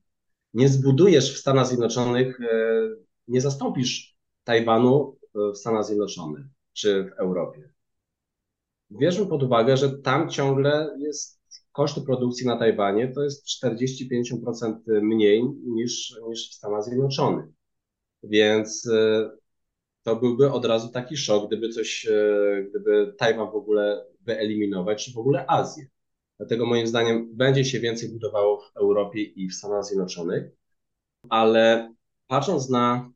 Nie 0.53 0.69
zbudujesz 0.69 1.36
w 1.36 1.38
Stanach 1.38 1.67
Zjednoczonych, 1.67 2.39
nie 3.27 3.41
zastąpisz 3.41 4.17
Tajwanu 4.43 5.17
w 5.36 5.57
Stanach 5.57 5.86
Zjednoczonych 5.86 6.45
czy 6.74 7.03
w 7.03 7.19
Europie. 7.19 7.74
Bierzmy 8.91 9.25
pod 9.25 9.43
uwagę, 9.43 9.77
że 9.77 9.98
tam 9.98 10.29
ciągle 10.29 10.98
jest 11.00 11.43
koszty 11.72 12.01
produkcji 12.01 12.48
na 12.48 12.57
Tajwanie 12.57 13.07
to 13.07 13.24
jest 13.24 13.45
40-50% 13.63 14.75
mniej 15.01 15.43
niż, 15.65 16.15
niż 16.27 16.50
w 16.50 16.53
Stanach 16.53 16.83
Zjednoczonych. 16.83 17.45
Więc 18.24 18.88
e, 18.88 19.29
to 20.03 20.15
byłby 20.15 20.51
od 20.51 20.65
razu 20.65 20.89
taki 20.89 21.17
szok, 21.17 21.48
gdyby 21.48 21.69
coś, 21.69 22.05
e, 22.05 22.63
gdyby 22.69 23.15
Tajwan 23.17 23.51
w 23.51 23.55
ogóle 23.55 24.05
wyeliminować, 24.22 25.05
czy 25.05 25.13
w 25.13 25.17
ogóle 25.17 25.45
Azję. 25.48 25.86
Dlatego 26.44 26.66
moim 26.66 26.88
zdaniem 26.88 27.36
będzie 27.36 27.66
się 27.66 27.80
więcej 27.80 28.10
budowało 28.10 28.62
w 28.62 28.78
Europie 28.78 29.24
i 29.24 29.50
w 29.50 29.54
Stanach 29.56 29.84
Zjednoczonych, 29.84 30.44
ale 31.30 31.94
patrząc 32.28 32.70
na 32.70 33.12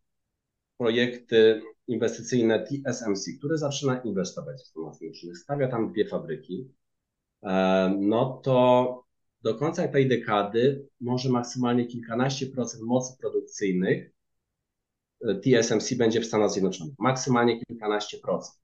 projekty 0.77 1.61
inwestycyjne 1.87 2.65
TSMC, 2.65 3.37
które 3.39 3.57
zaczyna 3.57 4.01
inwestować 4.01 4.61
w 4.61 4.67
Stanach 4.67 4.95
Zjednoczonych, 4.95 5.37
stawia 5.37 5.67
tam 5.67 5.91
dwie 5.91 6.07
fabryki, 6.07 6.69
E, 7.43 7.95
no 7.99 8.41
to 8.43 9.03
do 9.41 9.55
końca 9.55 9.87
tej 9.87 10.07
dekady 10.07 10.87
może 11.01 11.29
maksymalnie 11.29 11.85
kilkanaście 11.85 12.47
procent 12.47 12.83
mocy 12.83 13.17
produkcyjnych 13.19 14.11
e, 15.21 15.35
TSMC 15.35 15.95
będzie 15.95 16.21
w 16.21 16.25
Stanach 16.25 16.51
Zjednoczonych. 16.51 16.93
Maksymalnie 16.99 17.65
kilkanaście 17.65 18.17
procent. 18.17 18.59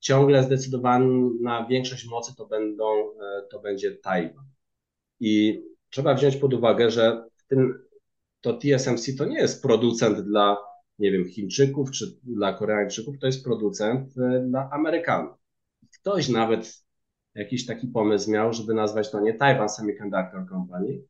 Ciągle 0.00 0.42
zdecydowana 0.42 1.66
większość 1.70 2.08
mocy 2.08 2.36
to, 2.36 2.46
będą, 2.46 2.84
e, 3.10 3.42
to 3.50 3.60
będzie 3.60 3.92
Tajwan. 3.92 4.44
I 5.20 5.62
trzeba 5.90 6.14
wziąć 6.14 6.36
pod 6.36 6.54
uwagę, 6.54 6.90
że 6.90 7.24
tym, 7.48 7.86
to 8.40 8.58
TSMC 8.58 9.16
to 9.18 9.24
nie 9.24 9.38
jest 9.38 9.62
producent 9.62 10.20
dla, 10.20 10.56
nie 10.98 11.12
wiem, 11.12 11.24
Chińczyków 11.24 11.90
czy 11.90 12.06
dla 12.22 12.52
Koreańczyków, 12.52 13.18
to 13.18 13.26
jest 13.26 13.44
producent 13.44 14.14
dla 14.48 14.70
Amerykanów. 14.70 15.36
Ktoś 16.00 16.28
nawet 16.28 16.86
jakiś 17.34 17.66
taki 17.66 17.88
pomysł 17.88 18.30
miał, 18.30 18.52
żeby 18.52 18.74
nazwać 18.74 19.10
to 19.10 19.20
nie 19.20 19.34
Taiwan 19.34 19.68
Semiconductor 19.68 20.48
Company, 20.48 21.02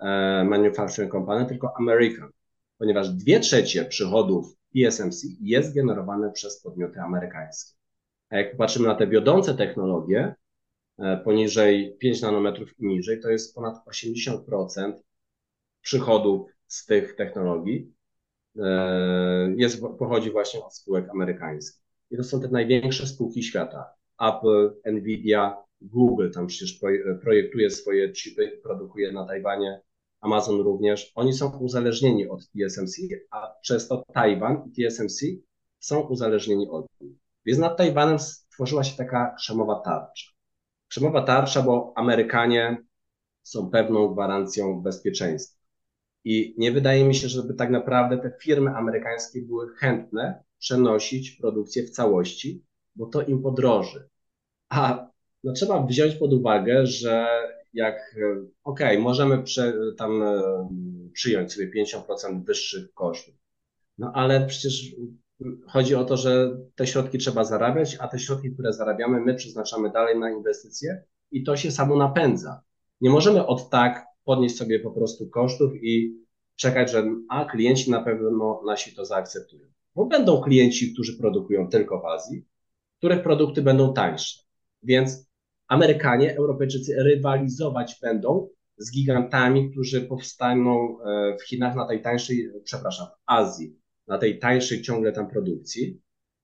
e, 0.00 0.44
Manufacturing 0.44 1.12
Company, 1.12 1.46
tylko 1.46 1.72
American, 1.78 2.30
ponieważ 2.78 3.10
dwie 3.10 3.40
trzecie 3.40 3.84
przychodów 3.84 4.56
TSMC 4.72 5.26
jest 5.40 5.74
generowane 5.74 6.32
przez 6.32 6.62
podmioty 6.62 7.00
amerykańskie. 7.00 7.79
A 8.30 8.36
jak 8.36 8.50
popatrzymy 8.52 8.88
na 8.88 8.94
te 8.94 9.06
wiodące 9.06 9.54
technologie, 9.54 10.34
e, 10.98 11.16
poniżej 11.16 11.96
5 11.98 12.22
nanometrów 12.22 12.78
i 12.78 12.86
niżej, 12.86 13.20
to 13.20 13.30
jest 13.30 13.54
ponad 13.54 13.86
80% 13.86 14.92
przychodów 15.82 16.50
z 16.66 16.86
tych 16.86 17.16
technologii 17.16 17.92
e, 18.58 19.54
jest, 19.56 19.82
pochodzi 19.98 20.30
właśnie 20.30 20.64
od 20.64 20.74
spółek 20.74 21.10
amerykańskich. 21.10 21.82
I 22.10 22.16
to 22.16 22.24
są 22.24 22.40
te 22.40 22.48
największe 22.48 23.06
spółki 23.06 23.42
świata. 23.42 23.84
Apple, 24.20 24.80
Nvidia, 24.92 25.56
Google 25.80 26.30
tam 26.30 26.46
przecież 26.46 26.80
projektuje 27.22 27.70
swoje 27.70 28.12
chipy, 28.12 28.60
produkuje 28.62 29.12
na 29.12 29.26
Tajwanie, 29.26 29.80
Amazon 30.20 30.60
również. 30.60 31.12
Oni 31.14 31.32
są 31.32 31.58
uzależnieni 31.58 32.28
od 32.28 32.40
TSMC, 32.40 32.96
a 33.30 33.54
przez 33.62 33.88
to 33.88 34.04
Tajwan 34.14 34.62
i 34.66 34.70
TSMC 34.72 35.20
są 35.78 36.00
uzależnieni 36.00 36.68
od 36.68 36.86
nich. 37.00 37.16
Więc 37.50 37.60
nad 37.60 37.76
Tajwanem 37.76 38.18
stworzyła 38.18 38.84
się 38.84 38.96
taka 38.96 39.34
krzemowa 39.38 39.80
tarcza. 39.80 40.30
Krzemowa 40.88 41.22
tarcza, 41.22 41.62
bo 41.62 41.92
Amerykanie 41.96 42.76
są 43.42 43.70
pewną 43.70 44.08
gwarancją 44.08 44.82
bezpieczeństwa. 44.82 45.60
I 46.24 46.54
nie 46.58 46.72
wydaje 46.72 47.04
mi 47.04 47.14
się, 47.14 47.28
żeby 47.28 47.54
tak 47.54 47.70
naprawdę 47.70 48.18
te 48.18 48.32
firmy 48.40 48.76
amerykańskie 48.76 49.42
były 49.42 49.74
chętne 49.76 50.42
przenosić 50.58 51.30
produkcję 51.30 51.82
w 51.82 51.90
całości, 51.90 52.64
bo 52.96 53.06
to 53.06 53.22
im 53.22 53.42
podroży. 53.42 54.08
A 54.68 55.10
no 55.44 55.52
trzeba 55.52 55.86
wziąć 55.86 56.14
pod 56.14 56.32
uwagę, 56.32 56.86
że 56.86 57.26
jak, 57.72 58.16
okay, 58.64 58.98
możemy 58.98 59.42
prze, 59.42 59.72
tam 59.98 60.22
e, 60.22 60.42
przyjąć 61.12 61.52
sobie 61.52 61.70
50% 61.84 62.44
wyższych 62.44 62.94
kosztów, 62.94 63.34
no 63.98 64.12
ale 64.14 64.46
przecież 64.46 64.94
chodzi 65.66 65.94
o 65.94 66.04
to, 66.04 66.16
że 66.16 66.56
te 66.74 66.86
środki 66.86 67.18
trzeba 67.18 67.44
zarabiać, 67.44 67.96
a 68.00 68.08
te 68.08 68.18
środki, 68.18 68.52
które 68.52 68.72
zarabiamy, 68.72 69.20
my 69.20 69.34
przeznaczamy 69.34 69.90
dalej 69.90 70.18
na 70.18 70.30
inwestycje 70.30 71.04
i 71.30 71.44
to 71.44 71.56
się 71.56 71.70
samo 71.70 71.96
napędza. 71.96 72.62
Nie 73.00 73.10
możemy 73.10 73.46
od 73.46 73.70
tak 73.70 74.06
podnieść 74.24 74.56
sobie 74.56 74.80
po 74.80 74.90
prostu 74.90 75.30
kosztów 75.30 75.72
i 75.82 76.16
czekać, 76.56 76.90
że 76.90 77.04
a 77.28 77.44
klienci 77.44 77.90
na 77.90 78.02
pewno 78.02 78.62
nasi 78.66 78.94
to 78.94 79.04
zaakceptują. 79.04 79.66
Bo 79.94 80.06
będą 80.06 80.40
klienci, 80.40 80.92
którzy 80.92 81.18
produkują 81.18 81.68
tylko 81.68 82.00
w 82.00 82.04
Azji, 82.04 82.44
których 82.98 83.22
produkty 83.22 83.62
będą 83.62 83.94
tańsze. 83.94 84.42
Więc 84.82 85.30
Amerykanie, 85.68 86.36
Europejczycy 86.36 87.02
rywalizować 87.02 87.98
będą 88.02 88.48
z 88.76 88.92
gigantami, 88.92 89.70
którzy 89.70 90.00
powstaną 90.00 90.98
e, 91.00 91.36
w 91.40 91.48
Chinach 91.48 91.76
na 91.76 91.86
tej 91.86 92.02
tańszej, 92.02 92.50
przepraszam, 92.64 93.06
w 93.06 93.10
Azji, 93.26 93.79
na 94.10 94.18
tej 94.18 94.38
tańszej 94.38 94.82
ciągle 94.82 95.12
tam 95.12 95.28
produkcji. 95.28 96.00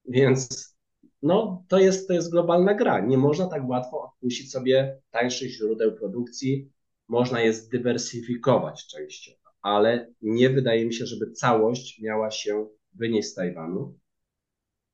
Więc 0.08 0.74
no, 1.22 1.64
to 1.68 1.78
jest, 1.78 2.08
to 2.08 2.14
jest 2.14 2.30
globalna 2.30 2.74
gra. 2.74 3.00
Nie 3.00 3.18
można 3.18 3.46
tak 3.46 3.68
łatwo 3.68 4.02
odpuścić 4.02 4.52
sobie 4.52 5.00
tańszych 5.10 5.50
źródeł 5.50 5.96
produkcji. 5.96 6.70
Można 7.08 7.40
je 7.40 7.52
zdywersyfikować 7.52 8.86
częściowo, 8.86 9.50
ale 9.62 10.12
nie 10.22 10.50
wydaje 10.50 10.86
mi 10.86 10.94
się, 10.94 11.06
żeby 11.06 11.30
całość 11.30 12.00
miała 12.02 12.30
się 12.30 12.68
wynieść 12.94 13.28
z 13.28 13.34
Tajwanu. 13.34 13.98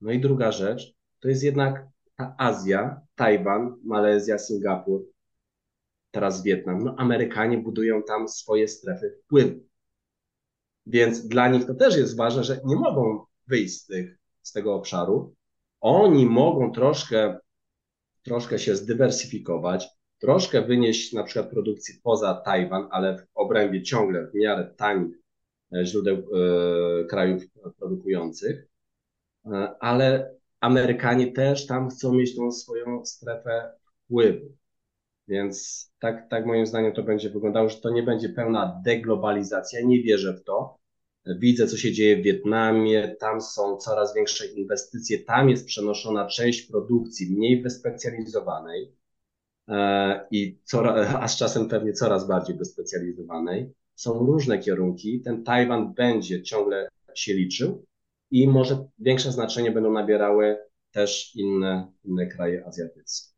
No 0.00 0.12
i 0.12 0.20
druga 0.20 0.52
rzecz, 0.52 0.94
to 1.20 1.28
jest 1.28 1.42
jednak 1.42 1.86
ta 2.16 2.34
Azja, 2.38 3.00
Tajwan, 3.14 3.76
Malezja, 3.84 4.38
Singapur, 4.38 5.04
teraz 6.10 6.42
Wietnam, 6.42 6.84
no 6.84 6.94
Amerykanie 6.98 7.58
budują 7.58 8.02
tam 8.02 8.28
swoje 8.28 8.68
strefy 8.68 9.18
wpływu. 9.24 9.71
Więc 10.86 11.28
dla 11.28 11.48
nich 11.48 11.66
to 11.66 11.74
też 11.74 11.96
jest 11.96 12.16
ważne, 12.16 12.44
że 12.44 12.60
nie 12.64 12.76
mogą 12.76 13.24
wyjść 13.46 13.80
z, 13.80 13.86
tych, 13.86 14.18
z 14.42 14.52
tego 14.52 14.74
obszaru. 14.74 15.34
Oni 15.80 16.26
mogą 16.26 16.72
troszkę, 16.72 17.38
troszkę 18.22 18.58
się 18.58 18.76
zdywersyfikować, 18.76 19.88
troszkę 20.18 20.62
wynieść 20.62 21.12
na 21.12 21.24
przykład 21.24 21.50
produkcji 21.50 21.94
poza 22.02 22.34
Tajwan, 22.34 22.88
ale 22.90 23.18
w 23.18 23.26
obrębie 23.34 23.82
ciągle 23.82 24.26
w 24.26 24.34
miarę 24.34 24.74
tanich 24.76 25.16
e, 25.72 25.86
źródeł 25.86 26.16
e, 26.16 27.04
krajów 27.04 27.42
produkujących, 27.78 28.66
e, 29.46 29.74
ale 29.80 30.34
Amerykanie 30.60 31.32
też 31.32 31.66
tam 31.66 31.90
chcą 31.90 32.14
mieć 32.14 32.36
tą 32.36 32.52
swoją 32.52 33.04
strefę 33.04 33.72
wpływu. 34.04 34.56
Więc 35.28 35.86
tak, 35.98 36.28
tak 36.30 36.46
moim 36.46 36.66
zdaniem 36.66 36.92
to 36.92 37.02
będzie 37.02 37.30
wyglądało, 37.30 37.68
że 37.68 37.76
to 37.76 37.90
nie 37.90 38.02
będzie 38.02 38.28
pełna 38.28 38.80
deglobalizacja. 38.84 39.80
Nie 39.84 40.02
wierzę 40.02 40.34
w 40.34 40.44
to. 40.44 40.78
Widzę, 41.26 41.66
co 41.66 41.76
się 41.76 41.92
dzieje 41.92 42.16
w 42.16 42.22
Wietnamie. 42.22 43.16
Tam 43.20 43.40
są 43.40 43.76
coraz 43.76 44.14
większe 44.14 44.46
inwestycje. 44.46 45.18
Tam 45.18 45.50
jest 45.50 45.66
przenoszona 45.66 46.26
część 46.26 46.62
produkcji 46.62 47.36
mniej 47.36 47.62
wyspecjalizowanej 47.62 48.92
e, 49.68 50.26
i 50.30 50.58
coraz, 50.64 51.14
a 51.22 51.28
z 51.28 51.36
czasem 51.36 51.68
pewnie 51.68 51.92
coraz 51.92 52.28
bardziej 52.28 52.56
wyspecjalizowanej. 52.56 53.72
Są 53.94 54.18
różne 54.18 54.58
kierunki. 54.58 55.20
Ten 55.20 55.44
Tajwan 55.44 55.94
będzie 55.94 56.42
ciągle 56.42 56.88
się 57.14 57.34
liczył, 57.34 57.84
i 58.32 58.48
może 58.48 58.88
większe 58.98 59.32
znaczenie 59.32 59.70
będą 59.70 59.92
nabierały 59.92 60.58
też 60.90 61.36
inne, 61.36 61.92
inne 62.04 62.26
kraje 62.26 62.66
azjatyckie. 62.66 63.32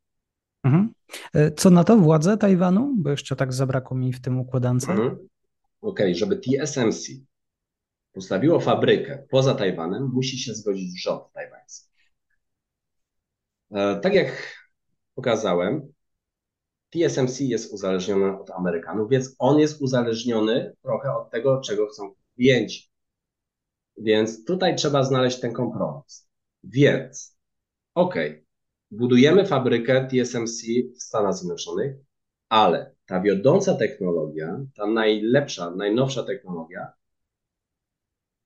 Mhm. 0.65 0.93
E, 1.35 1.51
co 1.51 1.71
na 1.71 1.85
to 1.85 1.97
władze 1.97 2.37
Tajwanu? 2.37 2.95
Bo 2.97 3.11
jeszcze 3.11 3.37
tak 3.37 3.53
zabrakło 3.53 3.97
mi 3.97 4.13
w 4.13 4.21
tym 4.21 4.41
układance. 4.41 4.89
Mhm. 4.89 5.29
ok, 5.81 6.01
żeby 6.13 6.37
TSMC 6.37 7.09
postawiło 8.13 8.61
fabrykę 8.61 9.27
poza 9.31 9.55
Tajwanem, 9.55 10.11
musi 10.13 10.39
się 10.39 10.55
zgodzić 10.55 11.03
rząd 11.03 11.33
tajwański. 11.33 11.89
E, 13.71 14.01
tak 14.01 14.15
jak 14.15 14.57
pokazałem, 15.15 15.93
TSMC 16.91 17.41
jest 17.41 17.73
uzależniony 17.73 18.41
od 18.41 18.51
Amerykanów, 18.51 19.11
więc 19.11 19.37
on 19.39 19.59
jest 19.59 19.81
uzależniony 19.81 20.73
trochę 20.83 21.17
od 21.17 21.31
tego, 21.31 21.61
czego 21.61 21.87
chcą 21.87 22.15
klienci. 22.35 22.91
Więc 23.97 24.45
tutaj 24.45 24.77
trzeba 24.77 25.03
znaleźć 25.03 25.41
ten 25.41 25.53
kompromis. 25.53 26.29
Więc, 26.65 27.37
ok, 27.95 28.15
budujemy 28.97 29.47
fabrykę 29.47 30.09
TSMC 30.09 30.63
w 30.97 31.03
Stanach 31.03 31.35
Zjednoczonych, 31.35 31.97
ale 32.49 32.95
ta 33.07 33.21
wiodąca 33.21 33.75
technologia, 33.75 34.61
ta 34.75 34.87
najlepsza, 34.87 35.71
najnowsza 35.71 36.23
technologia, 36.23 36.93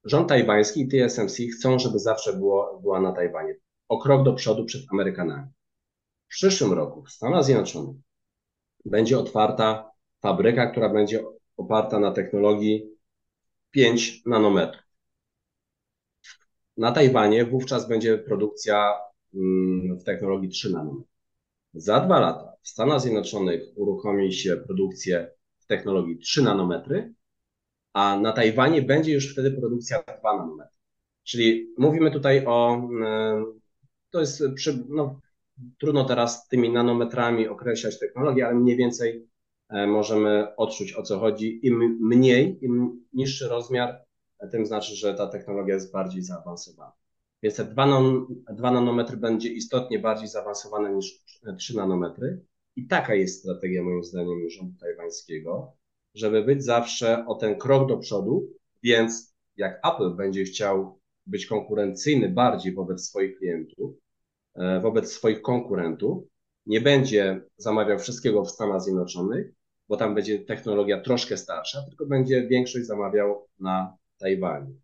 rząd 0.04 0.28
tajwański 0.28 0.80
i 0.80 0.88
TSMC 0.88 1.36
chcą, 1.56 1.78
żeby 1.78 1.98
zawsze 1.98 2.32
było, 2.32 2.78
była 2.82 3.00
na 3.00 3.12
Tajwanie. 3.12 3.54
O 3.88 3.98
krok 3.98 4.24
do 4.24 4.32
przodu 4.32 4.64
przed 4.64 4.82
Amerykanami. 4.92 5.48
W 6.26 6.28
przyszłym 6.28 6.72
roku 6.72 7.02
w 7.02 7.10
Stanach 7.10 7.44
Zjednoczonych 7.44 7.96
będzie 8.84 9.18
otwarta 9.18 9.90
fabryka, 10.22 10.66
która 10.66 10.88
będzie 10.88 11.24
oparta 11.56 11.98
na 11.98 12.12
technologii 12.12 12.90
5 13.70 14.26
nanometrów. 14.26 14.82
Na 16.76 16.92
Tajwanie 16.92 17.44
wówczas 17.44 17.88
będzie 17.88 18.18
produkcja 18.18 19.07
w 20.00 20.04
technologii 20.04 20.48
3 20.48 20.70
nanometrów. 20.70 21.08
Za 21.74 22.00
dwa 22.00 22.20
lata 22.20 22.52
w 22.62 22.68
Stanach 22.68 23.00
Zjednoczonych 23.00 23.62
uruchomi 23.76 24.32
się 24.32 24.56
produkcję 24.56 25.30
w 25.58 25.66
technologii 25.66 26.18
3 26.18 26.42
nanometry, 26.42 27.14
a 27.92 28.20
na 28.20 28.32
Tajwanie 28.32 28.82
będzie 28.82 29.12
już 29.12 29.32
wtedy 29.32 29.50
produkcja 29.50 30.02
2 30.20 30.36
nanometry. 30.36 30.76
Czyli 31.24 31.74
mówimy 31.78 32.10
tutaj 32.10 32.46
o, 32.46 32.74
mm, 32.74 33.60
to 34.10 34.20
jest 34.20 34.42
przy, 34.54 34.84
no, 34.88 35.20
trudno 35.78 36.04
teraz 36.04 36.48
tymi 36.48 36.72
nanometrami 36.72 37.48
określać 37.48 37.98
technologię, 37.98 38.46
ale 38.46 38.54
mniej 38.54 38.76
więcej 38.76 39.28
e, 39.68 39.86
możemy 39.86 40.56
odczuć 40.56 40.92
o 40.92 41.02
co 41.02 41.18
chodzi. 41.18 41.66
Im 41.66 41.98
mniej, 42.00 42.64
im 42.64 43.04
niższy 43.12 43.48
rozmiar, 43.48 44.04
tym 44.50 44.66
znaczy, 44.66 44.94
że 44.94 45.14
ta 45.14 45.26
technologia 45.26 45.74
jest 45.74 45.92
bardziej 45.92 46.22
zaawansowana. 46.22 46.92
Więc 47.42 47.56
te 47.56 47.64
2, 47.64 47.86
nan 47.86 48.26
2 48.52 48.70
nanometry 48.70 49.16
będzie 49.16 49.48
istotnie 49.48 49.98
bardziej 49.98 50.28
zaawansowane 50.28 50.94
niż 50.94 51.24
3 51.58 51.76
nanometry. 51.76 52.44
I 52.76 52.86
taka 52.86 53.14
jest 53.14 53.40
strategia, 53.40 53.82
moim 53.82 54.04
zdaniem, 54.04 54.50
rządu 54.50 54.78
tajwańskiego, 54.80 55.76
żeby 56.14 56.42
być 56.42 56.64
zawsze 56.64 57.24
o 57.26 57.34
ten 57.34 57.58
krok 57.58 57.88
do 57.88 57.98
przodu. 57.98 58.48
Więc 58.82 59.34
jak 59.56 59.80
Apple 59.86 60.16
będzie 60.16 60.44
chciał 60.44 61.00
być 61.26 61.46
konkurencyjny 61.46 62.28
bardziej 62.28 62.74
wobec 62.74 63.08
swoich 63.08 63.38
klientów, 63.38 63.94
E, 64.58 64.80
wobec 64.80 65.12
swoich 65.12 65.42
konkurentów. 65.42 66.24
Nie 66.66 66.80
będzie 66.80 67.40
zamawiał 67.56 67.98
wszystkiego 67.98 68.44
w 68.44 68.50
Stanach 68.50 68.82
Zjednoczonych, 68.82 69.52
bo 69.88 69.96
tam 69.96 70.14
będzie 70.14 70.38
technologia 70.38 71.00
troszkę 71.00 71.36
starsza, 71.36 71.82
tylko 71.88 72.06
będzie 72.06 72.46
większość 72.46 72.86
zamawiał 72.86 73.46
na 73.60 73.96
Tajwanie. 74.18 74.74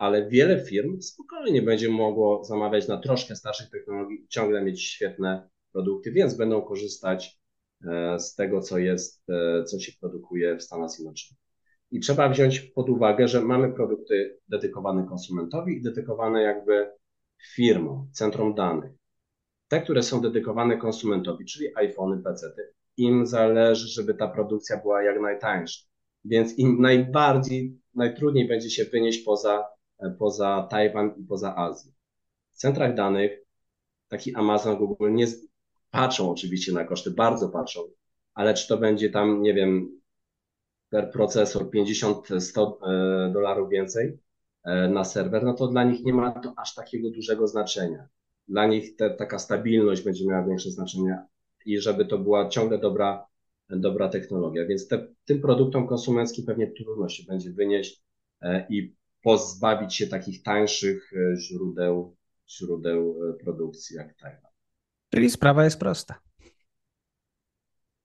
Ale 0.00 0.28
wiele 0.28 0.64
firm 0.64 1.00
spokojnie 1.00 1.62
będzie 1.62 1.88
mogło 1.88 2.44
zamawiać 2.44 2.88
na 2.88 2.96
troszkę 2.96 3.36
starszych 3.36 3.70
technologii 3.70 4.24
i 4.24 4.28
ciągle 4.28 4.64
mieć 4.64 4.82
świetne 4.82 5.48
produkty, 5.72 6.12
więc 6.12 6.34
będą 6.34 6.62
korzystać 6.62 7.40
e, 7.84 8.18
z 8.18 8.34
tego, 8.34 8.60
co 8.60 8.78
jest, 8.78 9.24
e, 9.28 9.64
co 9.64 9.80
się 9.80 9.92
produkuje 10.00 10.56
w 10.56 10.62
Stanach 10.62 10.90
Zjednoczonych. 10.90 11.40
I 11.90 12.00
trzeba 12.00 12.28
wziąć 12.28 12.60
pod 12.60 12.88
uwagę, 12.88 13.28
że 13.28 13.40
mamy 13.40 13.72
produkty 13.72 14.38
dedykowane 14.48 15.06
konsumentowi 15.08 15.76
i 15.76 15.82
dedykowane 15.82 16.42
jakby 16.42 16.90
firmom, 17.54 18.10
centrum 18.12 18.54
danych 18.54 19.00
te, 19.70 19.80
które 19.80 20.02
są 20.02 20.20
dedykowane 20.20 20.76
konsumentowi, 20.76 21.44
czyli 21.44 21.66
iPhony, 21.76 22.22
PC, 22.22 22.52
im 22.96 23.26
zależy, 23.26 23.88
żeby 23.88 24.14
ta 24.14 24.28
produkcja 24.28 24.76
była 24.76 25.02
jak 25.02 25.20
najtańsza. 25.20 25.84
Więc 26.24 26.58
im 26.58 26.80
najbardziej, 26.80 27.78
najtrudniej 27.94 28.48
będzie 28.48 28.70
się 28.70 28.84
wynieść 28.84 29.24
poza, 29.24 29.64
poza 30.18 30.66
Tajwan 30.70 31.14
i 31.18 31.24
poza 31.24 31.56
Azję. 31.56 31.92
W 32.50 32.56
centrach 32.56 32.94
danych 32.94 33.40
taki 34.08 34.34
Amazon, 34.34 34.76
Google 34.76 35.14
nie 35.14 35.26
patrzą 35.90 36.30
oczywiście 36.30 36.72
na 36.72 36.84
koszty, 36.84 37.10
bardzo 37.10 37.48
patrzą, 37.48 37.80
ale 38.34 38.54
czy 38.54 38.68
to 38.68 38.76
będzie 38.76 39.10
tam, 39.10 39.42
nie 39.42 39.54
wiem, 39.54 40.00
per 40.90 41.10
procesor 41.10 41.70
50-100 41.70 42.72
e, 42.82 43.32
dolarów 43.32 43.70
więcej 43.70 44.18
e, 44.64 44.88
na 44.88 45.04
serwer, 45.04 45.44
no 45.44 45.54
to 45.54 45.68
dla 45.68 45.84
nich 45.84 46.04
nie 46.04 46.14
ma 46.14 46.30
to 46.30 46.52
aż 46.56 46.74
takiego 46.74 47.10
dużego 47.10 47.48
znaczenia 47.48 48.08
dla 48.50 48.66
nich 48.66 48.96
te, 48.96 49.10
taka 49.10 49.38
stabilność 49.38 50.02
będzie 50.02 50.26
miała 50.26 50.46
większe 50.46 50.70
znaczenie 50.70 51.18
i 51.66 51.80
żeby 51.80 52.04
to 52.04 52.18
była 52.18 52.48
ciągle 52.48 52.78
dobra, 52.78 53.26
dobra 53.68 54.08
technologia. 54.08 54.66
Więc 54.66 54.88
te, 54.88 55.06
tym 55.24 55.40
produktom 55.40 55.86
konsumenckim 55.86 56.46
pewnie 56.46 56.66
trudno 56.66 57.08
się 57.08 57.22
będzie 57.28 57.50
wynieść 57.50 58.02
e, 58.42 58.66
i 58.68 58.94
pozbawić 59.22 59.94
się 59.94 60.06
takich 60.06 60.42
tańszych 60.42 61.12
e, 61.12 61.36
źródeł, 61.36 62.16
źródeł 62.48 63.16
e, 63.30 63.44
produkcji 63.44 63.96
jak 63.96 64.14
Tajwan. 64.14 64.50
Czyli 65.10 65.30
sprawa 65.30 65.64
jest 65.64 65.80
prosta. 65.80 66.20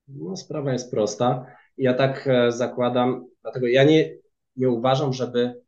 No, 0.07 0.37
sprawa 0.37 0.73
jest 0.73 0.91
prosta. 0.91 1.45
Ja 1.77 1.93
tak 1.93 2.29
zakładam, 2.49 3.25
dlatego 3.41 3.67
ja 3.67 3.83
nie, 3.83 4.17
nie 4.55 4.69
uważam, 4.69 5.13
żeby 5.13 5.61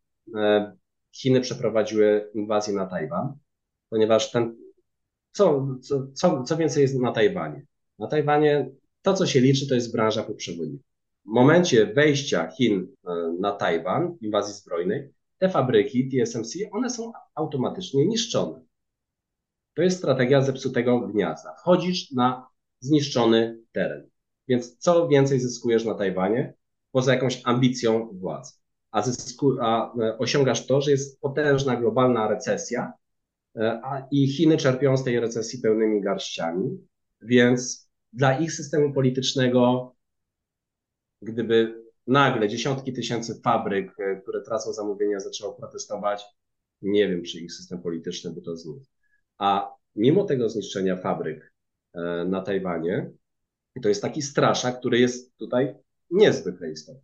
Chiny 1.12 1.42
przeprowadziły 1.42 2.32
inwazję 2.34 2.74
na 2.74 2.86
Tajwan, 2.86 3.38
ponieważ 3.90 4.32
ten 4.32 4.56
co, 5.32 5.68
co, 6.14 6.44
co, 6.44 6.58
więcej 6.58 6.82
jest 6.82 7.00
na 7.00 7.12
Tajwanie? 7.12 7.66
Na 8.00 8.08
Tajwanie 8.08 8.70
to, 9.02 9.14
co 9.14 9.26
się 9.26 9.40
liczy, 9.40 9.68
to 9.68 9.76
jest 9.76 9.92
branża 9.92 10.24
półprzewodników. 10.24 10.88
W 11.26 11.30
momencie 11.30 11.86
wejścia 11.86 12.52
Chin 12.52 12.88
e, 13.08 13.34
na 13.40 13.52
Tajwan, 13.52 14.18
inwazji 14.22 14.54
zbrojnej, 14.54 15.14
te 15.38 15.50
fabryki 15.50 16.10
TSMC, 16.10 16.54
one 16.72 16.90
są 16.90 17.14
automatycznie 17.36 18.06
niszczone. 18.06 18.62
To 19.74 19.82
jest 19.82 19.98
strategia 19.98 20.42
zepsutego 20.42 21.00
gniazda. 21.00 21.56
Wchodzisz 21.60 22.12
na 22.12 22.48
zniszczony 22.80 23.60
teren. 23.72 24.10
Więc 24.48 24.78
co 24.78 25.08
więcej 25.08 25.40
zyskujesz 25.40 25.86
na 25.86 25.94
Tajwanie, 25.94 26.54
poza 26.92 27.14
jakąś 27.14 27.42
ambicją 27.44 28.10
władzy? 28.14 28.54
A, 28.92 29.02
zysku, 29.02 29.56
a 29.62 29.94
e, 30.00 30.18
osiągasz 30.18 30.66
to, 30.66 30.82
że 30.82 30.92
jest 30.92 31.22
potężna 31.22 31.76
globalna 31.76 32.28
recesja, 32.28 32.94
E, 33.58 33.82
a 33.84 34.08
i 34.12 34.28
Chiny 34.28 34.58
czerpią 34.58 34.98
z 34.98 35.04
tej 35.04 35.20
recesji 35.20 35.60
pełnymi 35.60 36.02
garściami, 36.02 36.88
więc 37.22 37.90
dla 38.14 38.40
ich 38.40 38.54
systemu 38.54 38.94
politycznego, 38.94 39.96
gdyby 41.22 41.84
nagle 42.08 42.48
dziesiątki 42.48 42.94
tysięcy 42.94 43.42
fabryk, 43.44 44.00
e, 44.00 44.22
które 44.22 44.42
tracą 44.42 44.74
zamówienia, 44.74 45.20
zaczęło 45.20 45.54
protestować, 45.54 46.26
nie 46.82 47.10
wiem, 47.10 47.24
czy 47.24 47.40
ich 47.40 47.54
system 47.54 47.82
polityczny 47.82 48.32
by 48.32 48.42
to 48.42 48.58
zniósł. 48.58 48.92
A 49.38 49.76
mimo 49.96 50.24
tego 50.24 50.50
zniszczenia 50.50 50.98
fabryk 50.98 51.54
e, 51.94 52.26
na 52.26 52.42
Tajwanie, 52.42 53.12
to 53.82 53.90
jest 53.90 54.02
taki 54.02 54.22
straszak, 54.22 54.80
który 54.80 55.00
jest 55.00 55.38
tutaj 55.38 55.76
niezwykle 56.10 56.72
istotny. 56.72 57.02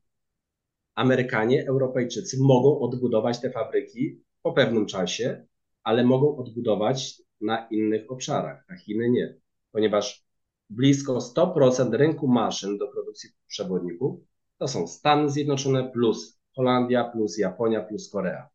Amerykanie, 0.96 1.68
Europejczycy 1.68 2.38
mogą 2.40 2.80
odbudować 2.80 3.42
te 3.42 3.52
fabryki 3.52 4.24
po 4.42 4.54
pewnym 4.54 4.86
czasie, 4.86 5.46
ale 5.84 6.04
mogą 6.04 6.38
odbudować 6.38 7.22
na 7.42 7.68
innych 7.68 8.12
obszarach, 8.12 8.66
a 8.70 8.76
Chiny 8.76 9.10
nie, 9.10 9.38
ponieważ 9.72 10.26
blisko 10.70 11.18
100% 11.18 11.94
rynku 11.94 12.28
maszyn 12.28 12.78
do 12.78 12.88
produkcji 12.88 13.30
przewodników 13.48 14.20
to 14.64 14.68
są 14.68 14.88
Stany 14.88 15.30
Zjednoczone 15.30 15.90
plus 15.90 16.40
Holandia 16.56 17.04
plus 17.04 17.38
Japonia 17.38 17.82
plus 17.82 18.10
Korea. 18.10 18.50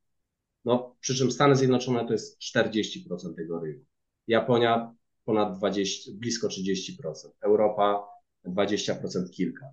No, 0.64 0.96
przy 1.00 1.14
czym 1.14 1.30
Stany 1.30 1.56
Zjednoczone 1.56 2.06
to 2.06 2.12
jest 2.12 2.38
40% 2.40 3.34
tego 3.36 3.60
rynku. 3.60 3.84
Japonia 4.26 4.94
ponad 5.24 5.58
20, 5.58 6.10
blisko 6.14 6.48
30%. 6.48 6.92
Europa 7.40 8.08
20% 8.46 9.30
kilka. 9.30 9.66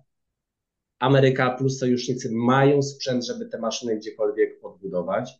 Ameryka 0.98 1.50
plus 1.50 1.78
sojusznicy 1.78 2.30
mają 2.32 2.82
sprzęt, 2.82 3.26
żeby 3.26 3.46
te 3.48 3.58
maszyny 3.58 3.96
gdziekolwiek 3.96 4.64
odbudować 4.64 5.34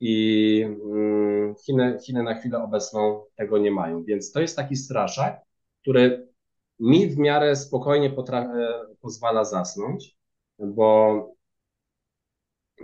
i 0.00 0.62
mm, 0.64 1.54
Chiny, 1.66 1.98
Chiny 2.06 2.22
na 2.22 2.34
chwilę 2.34 2.62
obecną 2.62 3.24
tego 3.36 3.58
nie 3.58 3.70
mają. 3.70 4.04
Więc 4.04 4.32
to 4.32 4.40
jest 4.40 4.56
taki 4.56 4.76
straszak, 4.76 5.40
który 5.82 6.33
mi 6.80 7.06
w 7.06 7.18
miarę 7.18 7.56
spokojnie 7.56 8.14
e, 8.30 8.86
pozwala 9.00 9.44
zasnąć, 9.44 10.16
bo 10.58 11.18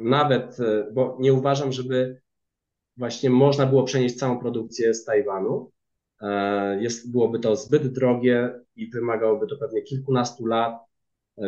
nawet, 0.01 0.61
e, 0.61 0.91
bo 0.93 1.17
nie 1.21 1.33
uważam, 1.33 1.73
żeby 1.73 2.21
właśnie 2.97 3.31
można 3.31 3.67
było 3.67 3.85
przenieść 3.85 4.15
całą 4.15 4.39
produkcję 4.39 4.95
z 4.95 5.05
Tajwanu. 5.05 5.71
E, 6.21 6.83
jest, 6.83 7.13
byłoby 7.13 7.39
to 7.39 7.57
zbyt 7.57 7.93
drogie 7.93 8.61
i 8.77 8.91
wymagałoby 8.91 9.47
to 9.47 9.57
pewnie 9.57 9.83
kilkunastu 9.83 10.47
lat 10.47 10.81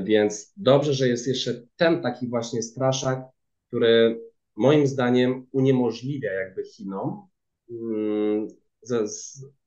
Więc 0.03 0.53
dobrze, 0.57 0.95
że 0.95 1.09
jest 1.09 1.29
jeszcze 1.29 1.63
ten 1.77 2.03
taki 2.03 2.29
właśnie 2.29 2.63
straszak, 2.63 3.25
który 3.69 4.21
moim 4.57 4.87
zdaniem 4.87 5.47
uniemożliwia 5.53 6.33
jakby 6.33 6.65
Chinom 6.65 7.29
mm, 7.71 8.49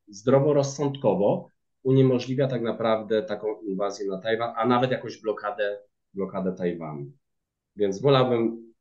zdroworozsądkowo 0.07 1.54
uniemożliwia 1.86 2.48
tak 2.48 2.62
naprawdę 2.62 3.24
taką 3.24 3.62
inwazję 3.62 4.08
na 4.08 4.17
Tajwan, 4.17 4.54
a 4.56 4.67
nawet 4.67 4.91
jakąś 4.91 5.21
blokadę, 5.21 5.80
blokadę 6.13 6.54
Tajwanu. 6.54 7.12
Więc 7.76 8.02
wolałbym, 8.02 8.74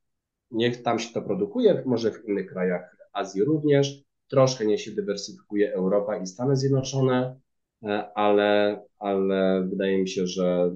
niech 0.51 0.83
tam 0.83 0.99
się 0.99 1.15
to 1.15 1.23
produkuje, 1.23 1.83
może 1.87 2.11
w 2.11 2.29
innych 2.29 2.47
krajach 2.47 2.97
Azji 3.13 3.45
również, 3.45 4.03
troszkę 4.29 4.67
niech 4.67 4.81
się 4.81 4.91
dywersyfikuje 4.91 5.75
Europa 5.75 6.17
i 6.17 6.27
Stany 6.27 6.57
Zjednoczone, 6.57 7.41
e, 7.83 8.13
ale, 8.15 8.83
ale 8.99 9.67
wydaje 9.71 9.99
mi 9.99 10.09
się, 10.09 10.27
że 10.27 10.75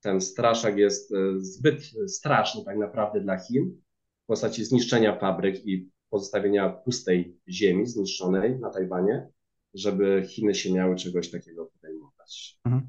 ten 0.00 0.20
straszak 0.20 0.78
jest 0.78 1.12
e, 1.12 1.16
zbyt 1.38 1.82
straszny 2.06 2.64
tak 2.64 2.78
naprawdę 2.78 3.20
dla 3.20 3.38
Chin 3.38 3.80
w 4.24 4.26
postaci 4.26 4.64
zniszczenia 4.64 5.18
fabryk 5.18 5.66
i 5.66 5.90
pozostawienia 6.10 6.68
pustej 6.68 7.36
ziemi 7.48 7.86
zniszczonej 7.86 8.58
na 8.58 8.70
Tajwanie, 8.70 9.28
żeby 9.74 10.26
Chiny 10.28 10.54
się 10.54 10.72
miały 10.72 10.96
czegoś 10.96 11.30
takiego 11.30 11.66
podejmować. 11.66 12.58
Mhm. 12.64 12.88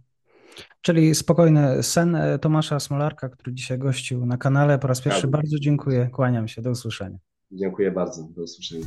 Czyli 0.81 1.15
spokojny 1.15 1.83
sen 1.83 2.15
e, 2.15 2.39
Tomasza 2.39 2.79
Smolarka, 2.79 3.29
który 3.29 3.53
dzisiaj 3.53 3.79
gościł 3.79 4.25
na 4.25 4.37
kanale. 4.37 4.79
Po 4.79 4.87
raz 4.87 5.01
pierwszy 5.01 5.27
bardzo 5.27 5.59
dziękuję, 5.59 6.09
kłaniam 6.13 6.47
się, 6.47 6.61
do 6.61 6.71
usłyszenia. 6.71 7.17
Dziękuję 7.51 7.91
bardzo, 7.91 8.23
do 8.23 8.43
usłyszenia. 8.43 8.85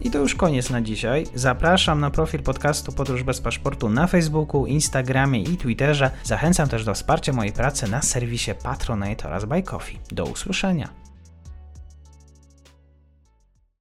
I 0.00 0.10
to 0.10 0.18
już 0.18 0.34
koniec 0.34 0.70
na 0.70 0.82
dzisiaj. 0.82 1.26
Zapraszam 1.34 2.00
na 2.00 2.10
profil 2.10 2.42
podcastu 2.42 2.92
Podróż 2.92 3.22
bez 3.22 3.40
paszportu 3.40 3.88
na 3.88 4.06
Facebooku, 4.06 4.66
Instagramie 4.66 5.42
i 5.42 5.56
Twitterze. 5.56 6.10
Zachęcam 6.24 6.68
też 6.68 6.84
do 6.84 6.94
wsparcia 6.94 7.32
mojej 7.32 7.52
pracy 7.52 7.90
na 7.90 8.02
serwisie 8.02 8.50
Patronite 8.62 9.28
oraz 9.28 9.44
Buy 9.44 9.62
Coffee. 9.62 9.98
Do 10.12 10.24
usłyszenia. 10.24 11.01